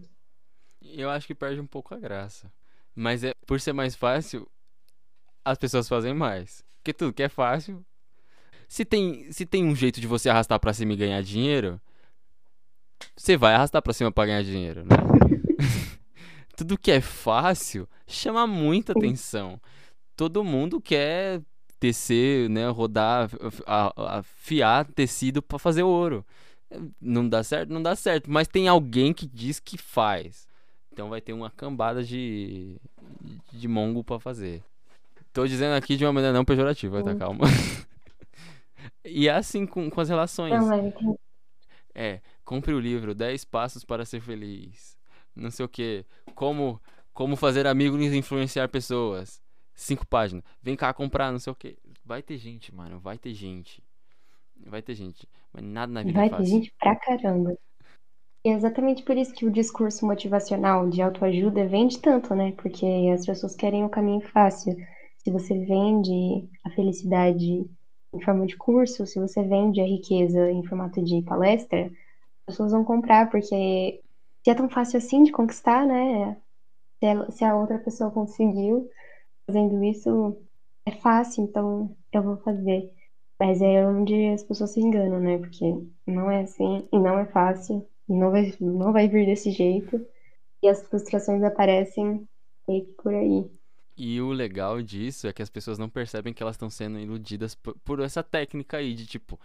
[0.80, 2.50] Eu acho que perde um pouco a graça.
[2.94, 4.48] Mas é por ser mais fácil,
[5.44, 6.64] as pessoas fazem mais.
[6.78, 7.84] Porque tudo que é fácil.
[8.68, 11.80] Se tem, se tem um jeito de você arrastar pra cima e ganhar dinheiro,
[13.16, 14.96] você vai arrastar pra cima pra ganhar dinheiro, né?
[16.56, 19.60] tudo que é fácil chama muita atenção.
[20.16, 21.42] Todo mundo quer
[21.78, 23.28] tecer, né, rodar,
[23.96, 26.24] afiar tecido pra fazer ouro.
[27.00, 27.72] Não dá certo?
[27.72, 28.30] Não dá certo.
[28.30, 30.48] Mas tem alguém que diz que faz.
[30.92, 32.76] Então vai ter uma cambada de,
[33.52, 34.62] de mongo pra fazer.
[35.34, 37.12] Tô dizendo aqui de uma maneira não pejorativa, tá?
[37.12, 37.18] Sim.
[37.18, 37.44] Calma.
[39.06, 40.52] E é assim com, com as relações.
[41.94, 44.96] É, compre o livro 10 Passos para Ser Feliz.
[45.36, 46.06] Não sei o que.
[46.34, 46.80] Como,
[47.12, 49.42] como fazer amigos e influenciar pessoas.
[49.74, 50.42] Cinco páginas.
[50.62, 51.76] Vem cá comprar, não sei o que.
[52.04, 52.98] Vai ter gente, mano.
[52.98, 53.82] Vai ter gente.
[54.66, 55.28] Vai ter gente.
[55.52, 56.46] Mas nada na vida Vai é ter fácil.
[56.46, 57.56] gente pra caramba.
[58.44, 62.52] E é exatamente por isso que o discurso motivacional de autoajuda vende tanto, né?
[62.52, 64.76] Porque as pessoas querem o caminho fácil.
[65.24, 67.68] Se você vende a felicidade
[68.12, 72.72] em forma de curso, se você vende a riqueza em formato de palestra, as pessoas
[72.72, 74.02] vão comprar, porque
[74.44, 76.34] se é tão fácil assim de conquistar, né?
[77.00, 78.88] Se ela- se a outra pessoa conseguiu
[79.46, 80.36] fazendo isso,
[80.86, 82.90] é fácil, então eu vou fazer.
[83.40, 85.38] Mas é onde as pessoas se enganam, né?
[85.38, 85.64] Porque
[86.06, 90.06] não é assim, e não é fácil, e não vai, não vai vir desse jeito.
[90.62, 92.28] E as frustrações aparecem
[92.98, 93.50] por aí.
[93.96, 97.54] E o legal disso é que as pessoas não percebem que elas estão sendo iludidas
[97.54, 99.38] por, por essa técnica aí de tipo,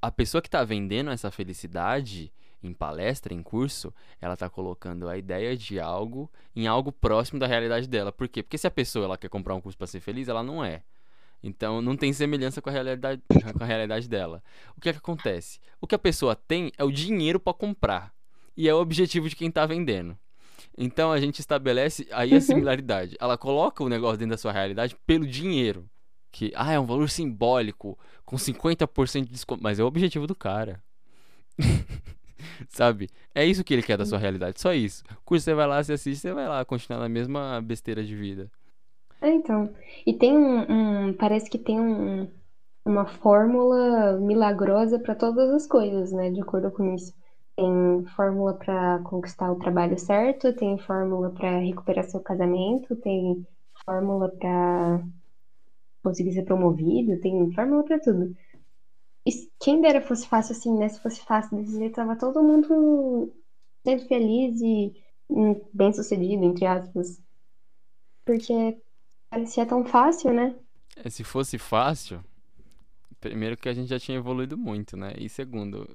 [0.00, 2.32] a pessoa que tá vendendo essa felicidade,
[2.62, 7.46] em palestra, em curso, ela tá colocando a ideia de algo em algo próximo da
[7.46, 8.12] realidade dela.
[8.12, 8.42] Por quê?
[8.42, 10.82] Porque se a pessoa ela quer comprar um curso para ser feliz, ela não é.
[11.42, 13.22] Então não tem semelhança com a realidade,
[13.56, 14.42] com a realidade dela.
[14.76, 15.58] O que é que acontece?
[15.80, 18.14] O que a pessoa tem é o dinheiro para comprar.
[18.56, 20.18] E é o objetivo de quem tá vendendo.
[20.76, 22.40] Então a gente estabelece aí a Uhum.
[22.40, 23.16] similaridade.
[23.20, 25.88] Ela coloca o negócio dentro da sua realidade pelo dinheiro.
[26.32, 29.62] Que, ah, é um valor simbólico, com 50% de desconto.
[29.62, 30.82] Mas é o objetivo do cara.
[32.68, 33.08] Sabe?
[33.34, 35.02] É isso que ele quer da sua realidade, só isso.
[35.24, 38.50] Curso você vai lá, você assiste, você vai lá continuar na mesma besteira de vida.
[39.20, 39.74] É, então.
[40.06, 42.30] E tem um, um- parece que tem um,
[42.84, 46.30] uma fórmula milagrosa para todas as coisas, né?
[46.30, 47.14] De acordo com isso.
[47.60, 53.46] Tem fórmula para conquistar o trabalho certo, tem fórmula para recuperar seu casamento, tem
[53.84, 55.04] fórmula para
[56.02, 58.34] conseguir ser promovido, tem fórmula para tudo.
[59.26, 59.30] E
[59.60, 60.88] quem dera fosse fácil assim, né?
[60.88, 63.30] Se fosse fácil desse jeito, tava todo mundo
[63.84, 64.94] sendo feliz e
[65.28, 67.20] hum, bem-sucedido, entre aspas.
[68.24, 68.80] Porque
[69.28, 70.58] parecia tão fácil, né?
[70.96, 72.24] É, se fosse fácil,
[73.20, 75.12] primeiro que a gente já tinha evoluído muito, né?
[75.18, 75.86] E segundo,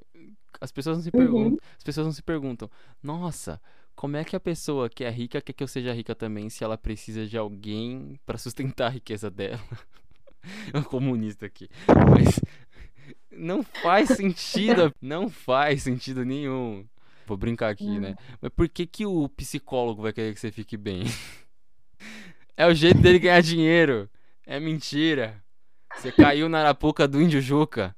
[0.61, 1.19] as pessoas não se Uhum.
[1.19, 2.69] perguntam, as pessoas não se perguntam,
[3.01, 3.61] nossa,
[3.95, 6.63] como é que a pessoa que é rica quer que eu seja rica também se
[6.63, 9.59] ela precisa de alguém pra sustentar a riqueza dela?
[10.71, 11.67] É um comunista aqui.
[12.11, 12.39] Mas
[13.31, 16.85] não faz sentido, não faz sentido nenhum.
[17.25, 18.15] Vou brincar aqui, né?
[18.39, 21.03] Mas por que que o psicólogo vai querer que você fique bem?
[22.57, 24.09] É o jeito dele ganhar dinheiro.
[24.45, 25.43] É mentira.
[25.97, 27.93] Você caiu na arapuca do índio Juca.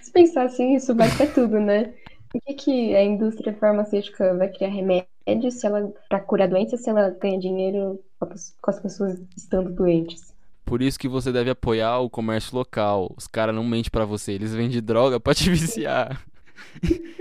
[0.00, 1.94] Se pensar assim, isso vai ser tudo, né?
[2.30, 6.88] Por que, que a indústria farmacêutica vai criar remédio se ela para curar doença se
[6.88, 8.32] ela ganha dinheiro com
[8.70, 10.32] as- pessoas estando doentes?
[10.64, 13.12] Por isso que você deve apoiar o comércio local.
[13.16, 16.24] Os caras não mentem pra você, eles vendem droga pra te viciar.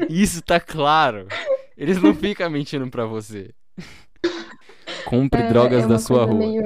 [0.10, 1.28] Isso tá claro.
[1.78, 3.54] Eles não ficam mentindo pra você.
[5.04, 6.36] Compre É, drogas é da sua rua.
[6.38, 6.64] meio,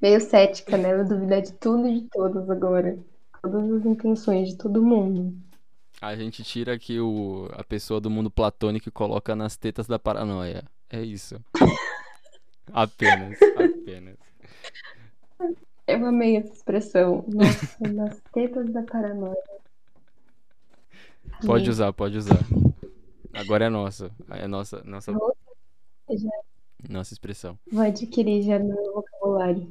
[0.00, 0.90] meio cética, né?
[0.90, 2.98] Ela duvidar de tudo e de todos agora.
[3.42, 5.36] Todas as intenções de todo mundo.
[6.00, 9.98] A gente tira aqui o, a pessoa do mundo platônico e coloca nas tetas da
[9.98, 10.64] paranoia.
[10.88, 11.40] É isso.
[12.72, 14.18] Apenas, apenas.
[15.86, 17.24] Eu amei essa expressão.
[17.26, 19.34] Nossa, nas tetas da paranoia.
[21.46, 22.38] Pode Gente, usar, pode usar.
[23.32, 24.10] Agora é nossa.
[24.30, 25.12] É nossa, nossa,
[26.10, 26.30] já
[26.88, 27.58] nossa expressão.
[27.72, 29.66] vou adquirir já no meu vocabulário.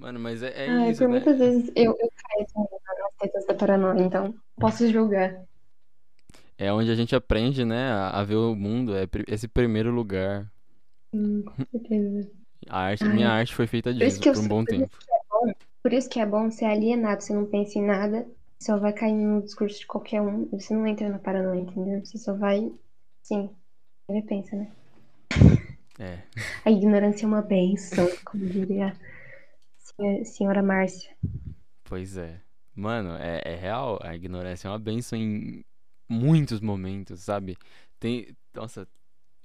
[0.00, 1.20] Mano, mas é, é Ai, isso, por né?
[1.20, 5.44] muitas vezes eu, eu caio nas tetas da paranoia, então posso julgar.
[6.56, 8.96] É onde a gente aprende, né, a, a ver o mundo.
[8.96, 10.50] É esse primeiro lugar.
[11.12, 12.30] Hum, com certeza.
[12.68, 13.14] A arte, Ai.
[13.14, 14.96] minha arte foi feita Por isso disso eu por um bom por tempo.
[15.10, 18.26] é bom, por isso que é bom ser alienado, você não pensa em nada,
[18.62, 22.04] só vai cair no discurso de qualquer um, você não entra na paranoia, entendeu?
[22.04, 22.72] Você só vai,
[23.22, 23.50] sim,
[24.08, 24.70] ele pensa, né?
[25.98, 26.18] É.
[26.64, 28.94] A ignorância é uma benção, como diria
[30.00, 31.16] senhora- senhora Márcia.
[31.84, 32.40] Pois é.
[32.74, 33.98] Mano, é, é real.
[34.02, 35.64] A ignorância é uma benção em
[36.08, 37.56] muitos momentos, sabe?
[37.98, 38.34] Tem.
[38.54, 38.88] Nossa,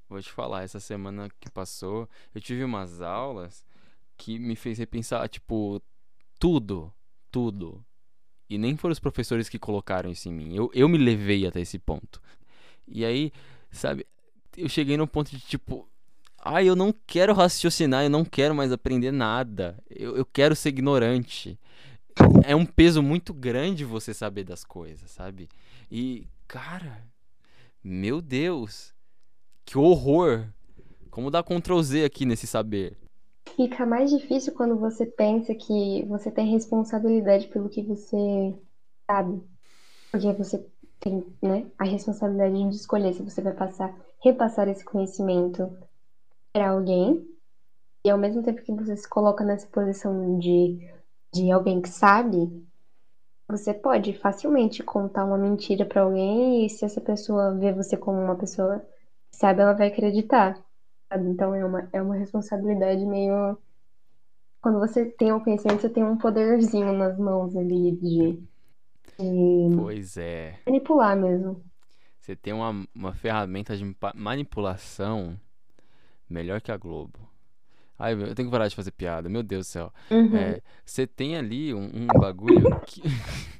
[0.07, 3.65] vou te falar, essa semana que passou, eu tive umas aulas
[4.17, 5.81] que me fez repensar, tipo,
[6.39, 6.93] tudo.
[7.31, 7.85] Tudo.
[8.49, 10.55] E nem foram os professores que colocaram isso em mim.
[10.55, 12.21] Eu, eu me levei até esse ponto.
[12.87, 13.31] E aí,
[13.71, 14.05] sabe,
[14.55, 15.89] eu cheguei no ponto de tipo.
[16.45, 19.77] Ai, eu não quero raciocinar, eu não quero mais aprender nada.
[19.89, 21.59] Eu, eu quero ser ignorante
[22.45, 25.49] é um peso muito grande você saber das coisas, sabe?
[25.91, 27.03] E, cara,
[27.83, 28.93] meu Deus,
[29.65, 30.47] que horror!
[31.11, 32.97] Como dar Ctrl Z aqui nesse saber?
[33.55, 38.53] Fica mais difícil quando você pensa que você tem responsabilidade pelo que você
[39.09, 39.41] sabe.
[40.11, 40.65] Porque você
[40.99, 45.71] tem, né, a responsabilidade de escolher se você vai passar, repassar esse conhecimento
[46.55, 47.27] para alguém.
[48.05, 50.79] E ao mesmo tempo que você se coloca nessa posição de,
[51.33, 52.65] de alguém que sabe,
[53.45, 58.17] você pode facilmente contar uma mentira para alguém e se essa pessoa vê você como
[58.21, 58.79] uma pessoa
[59.29, 60.63] que sabe, ela vai acreditar.
[61.11, 61.27] sabe?
[61.29, 63.57] Então é uma, é uma responsabilidade meio.
[64.61, 68.39] Quando você tem o conhecimento, você tem um poderzinho nas mãos ali de,
[69.19, 71.61] de Pois é, manipular mesmo.
[72.19, 75.37] você tem uma, uma ferramenta de manipulação
[76.29, 77.19] melhor que a Globo.
[77.97, 79.93] Ai, eu tenho que parar de fazer piada, meu Deus do céu.
[80.11, 80.35] Uhum.
[80.35, 83.01] É, você tem ali um, um bagulho que.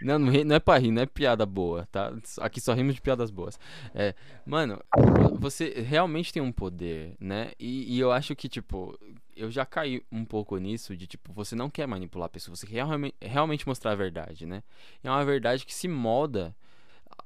[0.00, 2.12] Não, não, é pra rir, não é piada boa, tá?
[2.40, 3.58] Aqui só rimos de piadas boas.
[3.92, 4.14] É,
[4.46, 7.50] mano, vo- você realmente tem um poder, né?
[7.58, 8.96] E, e eu acho que, tipo,
[9.36, 12.68] eu já caí um pouco nisso de, tipo, você não quer manipular a pessoa, você
[12.68, 14.62] quer realmente, realmente mostrar a verdade, né?
[15.02, 16.54] É uma verdade que se molda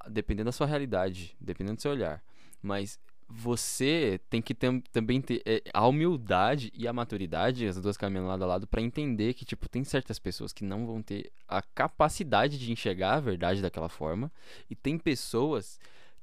[0.09, 2.23] dependendo da sua realidade, dependendo do seu olhar.
[2.63, 2.99] Mas
[3.29, 8.29] você tem que ter, também ter é, a humildade e a maturidade, as duas caminhando
[8.29, 11.63] lado a lado, para entender que, tipo, tem certas pessoas que não vão ter a
[11.63, 14.31] capacidade de enxergar a verdade daquela forma,
[14.69, 15.79] e tem pessoas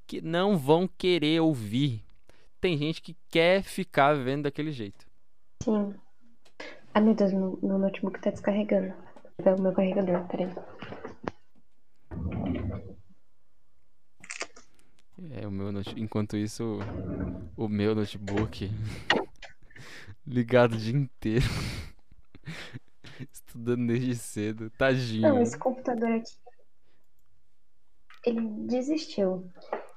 [0.06, 2.02] que não vão querer ouvir.
[2.60, 5.06] Tem gente que quer ficar vendo daquele jeito.
[5.62, 5.94] Sim.
[6.92, 8.92] Ah, meu Deus, meu, meu notebook tá descarregando.
[9.38, 10.50] É o meu carregador, peraí.
[15.28, 16.78] É, o meu enquanto isso,
[17.54, 18.70] o meu notebook
[20.26, 21.44] ligado o dia inteiro.
[23.30, 25.22] Estudando desde cedo, tadinho.
[25.22, 26.32] Não, esse computador aqui.
[28.24, 29.50] Ele desistiu.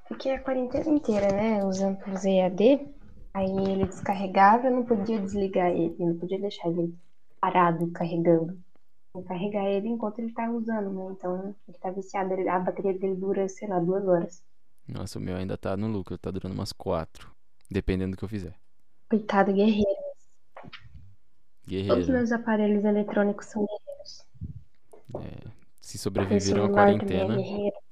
[0.10, 1.64] Fiquei a quarentena inteira, né?
[1.64, 2.86] Usando o EAD.
[3.34, 6.94] Aí ele descarregava, eu não podia desligar ele, não podia deixar ele
[7.40, 8.60] parado carregando.
[9.14, 11.14] Vou carregar ele enquanto ele tá usando, né?
[11.14, 14.44] Então ele tá viciado, a bateria dele dura, sei lá, duas horas.
[14.88, 17.32] Nossa, o meu ainda tá no lucro, tá durando umas quatro.
[17.72, 18.54] Dependendo do que eu fizer.
[19.10, 19.88] Coitado, guerreiro.
[21.66, 21.96] Guerreiro.
[21.96, 24.26] Todos os meus aparelhos eletrônicos são guerreiros.
[25.16, 27.42] É, se sobreviveram à quarentena.
[27.42, 27.84] É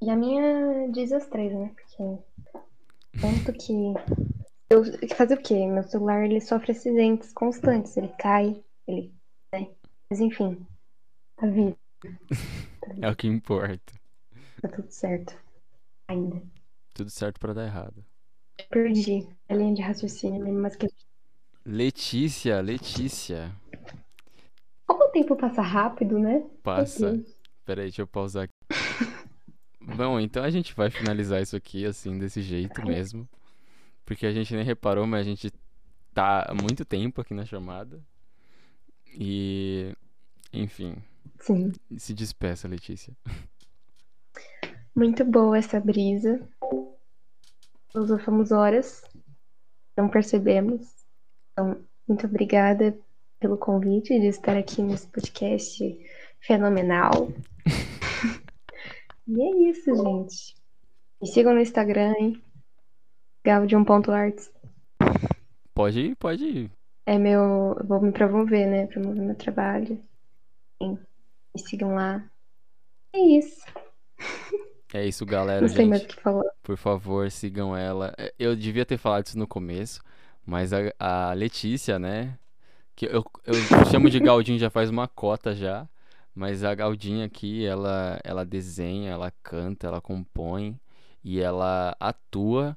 [0.00, 1.74] e a minha diz as três, né?
[1.74, 2.22] Porque
[3.20, 3.72] tanto que
[4.70, 4.84] eu
[5.16, 5.66] fazer o quê?
[5.66, 9.12] Meu celular ele sofre acidentes constantes, ele cai, ele,
[9.52, 9.68] né?
[10.08, 10.64] Mas enfim,
[11.36, 11.76] a vida.
[13.02, 13.92] é o que importa.
[14.62, 15.36] Tá tudo certo
[16.08, 16.42] ainda.
[16.94, 18.04] Tudo certo para dar errado.
[18.70, 20.88] Perdi a linha de raciocínio mesmo, mas que.
[21.64, 23.54] Letícia, Letícia.
[24.86, 26.44] Como o tempo passa rápido, né?
[26.62, 27.22] Passa.
[27.64, 28.54] Peraí, deixa eu pausar aqui.
[29.96, 33.28] Bom, então a gente vai finalizar isso aqui assim, desse jeito mesmo.
[34.04, 35.52] Porque a gente nem reparou, mas a gente
[36.14, 38.02] tá há muito tempo aqui na chamada.
[39.06, 39.94] E.
[40.52, 40.96] Enfim.
[41.38, 41.72] Sim.
[41.96, 43.14] Se despeça, Letícia.
[44.98, 46.40] Muito boa essa brisa.
[47.92, 49.00] Filosofamos horas,
[49.96, 50.92] não percebemos.
[51.52, 52.98] Então, muito obrigada
[53.38, 55.96] pelo convite de estar aqui nesse podcast
[56.40, 57.28] fenomenal.
[59.28, 60.56] e é isso, gente.
[61.22, 62.42] Me sigam no Instagram, hein?
[63.44, 64.52] Gaudium.arts.
[65.74, 66.72] Pode ir, pode ir.
[67.06, 67.76] É meu.
[67.78, 68.88] Eu vou me promover, né?
[68.88, 70.02] Promover meu trabalho.
[70.82, 70.98] Sim.
[71.54, 72.28] Me sigam lá.
[73.14, 73.62] É isso.
[74.92, 75.60] É isso, galera.
[75.60, 75.88] Não sei gente.
[75.88, 76.50] mais o que falar.
[76.62, 78.14] Por favor, sigam ela.
[78.16, 80.00] É, eu devia ter falado isso no começo,
[80.46, 82.38] mas a, a Letícia, né?
[82.96, 83.54] Que eu, eu
[83.90, 85.88] chamo de Galdinho já faz uma cota já.
[86.34, 90.78] Mas a Galdinha aqui, ela, ela desenha, ela canta, ela compõe
[91.24, 92.76] e ela atua.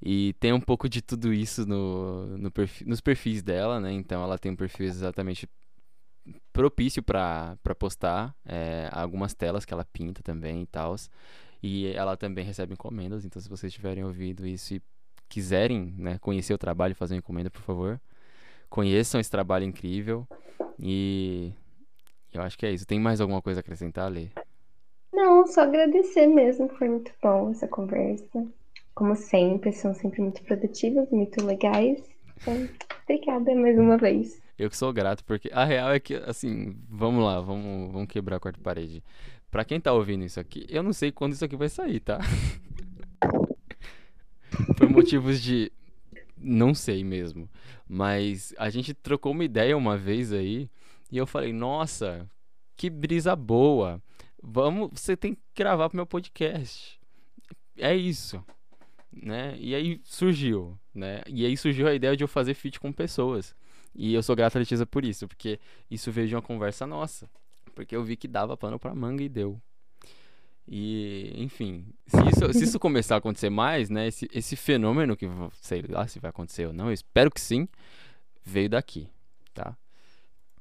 [0.00, 3.92] E tem um pouco de tudo isso no, no perfil, nos perfis dela, né?
[3.92, 5.48] Então ela tem um perfil exatamente
[6.58, 10.96] propício para postar é, algumas telas que ela pinta também e tal.
[11.62, 14.82] E ela também recebe encomendas, então se vocês tiverem ouvido isso e
[15.28, 18.00] quiserem né, conhecer o trabalho fazer uma encomenda, por favor,
[18.68, 20.26] conheçam esse trabalho incrível.
[20.80, 21.52] E
[22.34, 22.84] eu acho que é isso.
[22.84, 24.26] Tem mais alguma coisa a acrescentar, Lê?
[25.12, 26.68] Não, só agradecer mesmo.
[26.70, 28.44] Foi muito bom essa conversa.
[28.96, 32.02] Como sempre, são sempre muito produtivas, muito legais.
[32.36, 32.68] Então,
[33.04, 34.40] obrigada mais uma vez.
[34.58, 38.36] Eu que sou grato, porque a real é que, assim, vamos lá, vamos, vamos quebrar
[38.36, 39.02] a quarta parede.
[39.50, 42.18] Pra quem tá ouvindo isso aqui, eu não sei quando isso aqui vai sair, tá?
[44.76, 45.70] Por motivos de.
[46.36, 47.48] Não sei mesmo.
[47.88, 50.68] Mas a gente trocou uma ideia uma vez aí.
[51.10, 52.28] E eu falei, nossa,
[52.76, 54.02] que brisa boa.
[54.42, 57.00] Vamos, você tem que gravar pro meu podcast.
[57.76, 58.44] É isso.
[59.10, 59.56] Né?
[59.58, 61.22] E aí surgiu, né?
[61.26, 63.54] E aí surgiu a ideia de eu fazer feat com pessoas.
[63.94, 65.58] E eu sou grato a Letícia por isso, porque
[65.90, 67.28] isso veio de uma conversa nossa.
[67.74, 69.60] Porque eu vi que dava pano pra manga e deu.
[70.70, 75.26] E, enfim, se isso, se isso começar a acontecer mais, né, esse, esse fenômeno que,
[75.62, 77.66] sei lá se vai acontecer ou não, eu espero que sim,
[78.44, 79.08] veio daqui,
[79.54, 79.74] tá?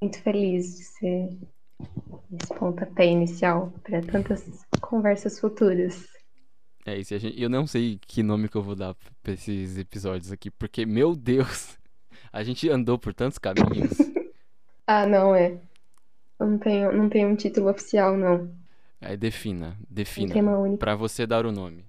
[0.02, 1.30] Muito feliz de ser
[2.34, 6.08] esse pontapé inicial para tantas conversas futuras.
[6.86, 10.50] É isso, eu não sei que nome que eu vou dar pra esses episódios aqui,
[10.50, 11.77] porque, meu Deus,
[12.38, 13.98] a gente andou por tantos caminhos.
[14.86, 15.58] ah, não, é.
[16.40, 18.48] Não tem, não tem um título oficial, não.
[19.02, 20.28] Aí defina, defina.
[20.28, 20.78] Um tema único.
[20.78, 21.84] Pra você dar o nome.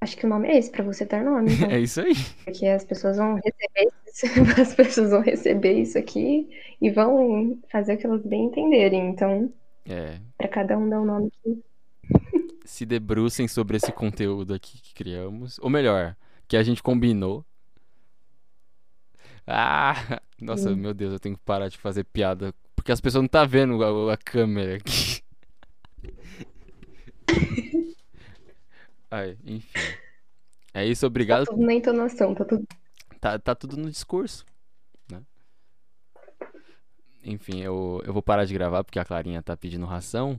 [0.00, 1.52] Acho que o nome é esse, pra você dar nome.
[1.52, 1.68] Então.
[1.70, 2.14] é isso aí.
[2.44, 4.26] Porque as pessoas vão receber isso,
[4.60, 6.48] as pessoas vão receber isso aqui
[6.80, 9.10] e vão fazer o que elas bem entenderem.
[9.10, 9.52] Então,
[9.86, 10.18] é.
[10.38, 11.62] pra cada um dar um nome aqui.
[12.64, 15.58] Se debrucem sobre esse conteúdo aqui que criamos.
[15.58, 16.16] Ou melhor,
[16.48, 17.44] que a gente combinou.
[19.46, 20.20] Ah!
[20.40, 22.54] Nossa, meu Deus, eu tenho que parar de fazer piada.
[22.74, 25.22] Porque as pessoas não estão tá vendo a, a câmera aqui.
[29.10, 29.78] Ai, enfim.
[30.74, 31.46] É isso, obrigado.
[31.46, 32.66] Tá tudo na entonação, tá tudo.
[33.20, 34.44] Tá, tá tudo no discurso,
[35.10, 35.22] né?
[37.24, 40.38] Enfim, eu, eu vou parar de gravar porque a Clarinha tá pedindo ração.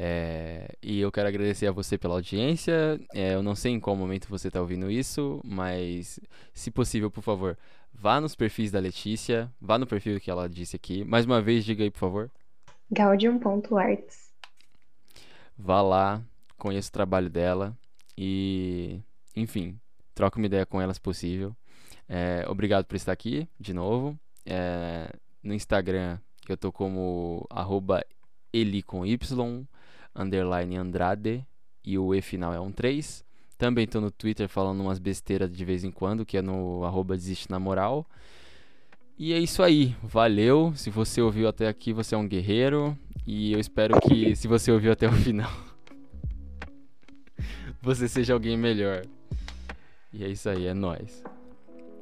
[0.00, 3.00] É, e eu quero agradecer a você pela audiência.
[3.12, 6.20] É, eu não sei em qual momento você está ouvindo isso, mas
[6.52, 7.58] se possível, por favor,
[7.92, 11.04] vá nos perfis da Letícia, vá no perfil que ela disse aqui.
[11.04, 12.30] Mais uma vez, diga aí, por favor.
[12.90, 14.32] Gaudium.arts.
[15.56, 16.22] Vá lá,
[16.56, 17.76] conheça o trabalho dela
[18.16, 19.00] e,
[19.34, 19.78] enfim,
[20.14, 21.54] troca uma ideia com ela se possível.
[22.08, 24.18] É, obrigado por estar aqui de novo.
[24.46, 25.12] É,
[25.42, 26.18] no Instagram
[26.48, 28.02] eu tô como arroba
[28.52, 29.66] eli com y,
[30.14, 31.46] underline Andrade
[31.84, 33.24] e o E final é um 3.
[33.58, 37.16] Também tô no Twitter falando umas besteiras de vez em quando, que é no arroba
[37.16, 38.06] desiste na moral.
[39.18, 40.72] E é isso aí, valeu.
[40.76, 42.96] Se você ouviu até aqui, você é um guerreiro.
[43.26, 45.50] E eu espero que, se você ouviu até o final,
[47.82, 49.04] você seja alguém melhor.
[50.12, 51.24] E é isso aí, é nóis.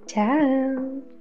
[0.07, 1.16] Tchau!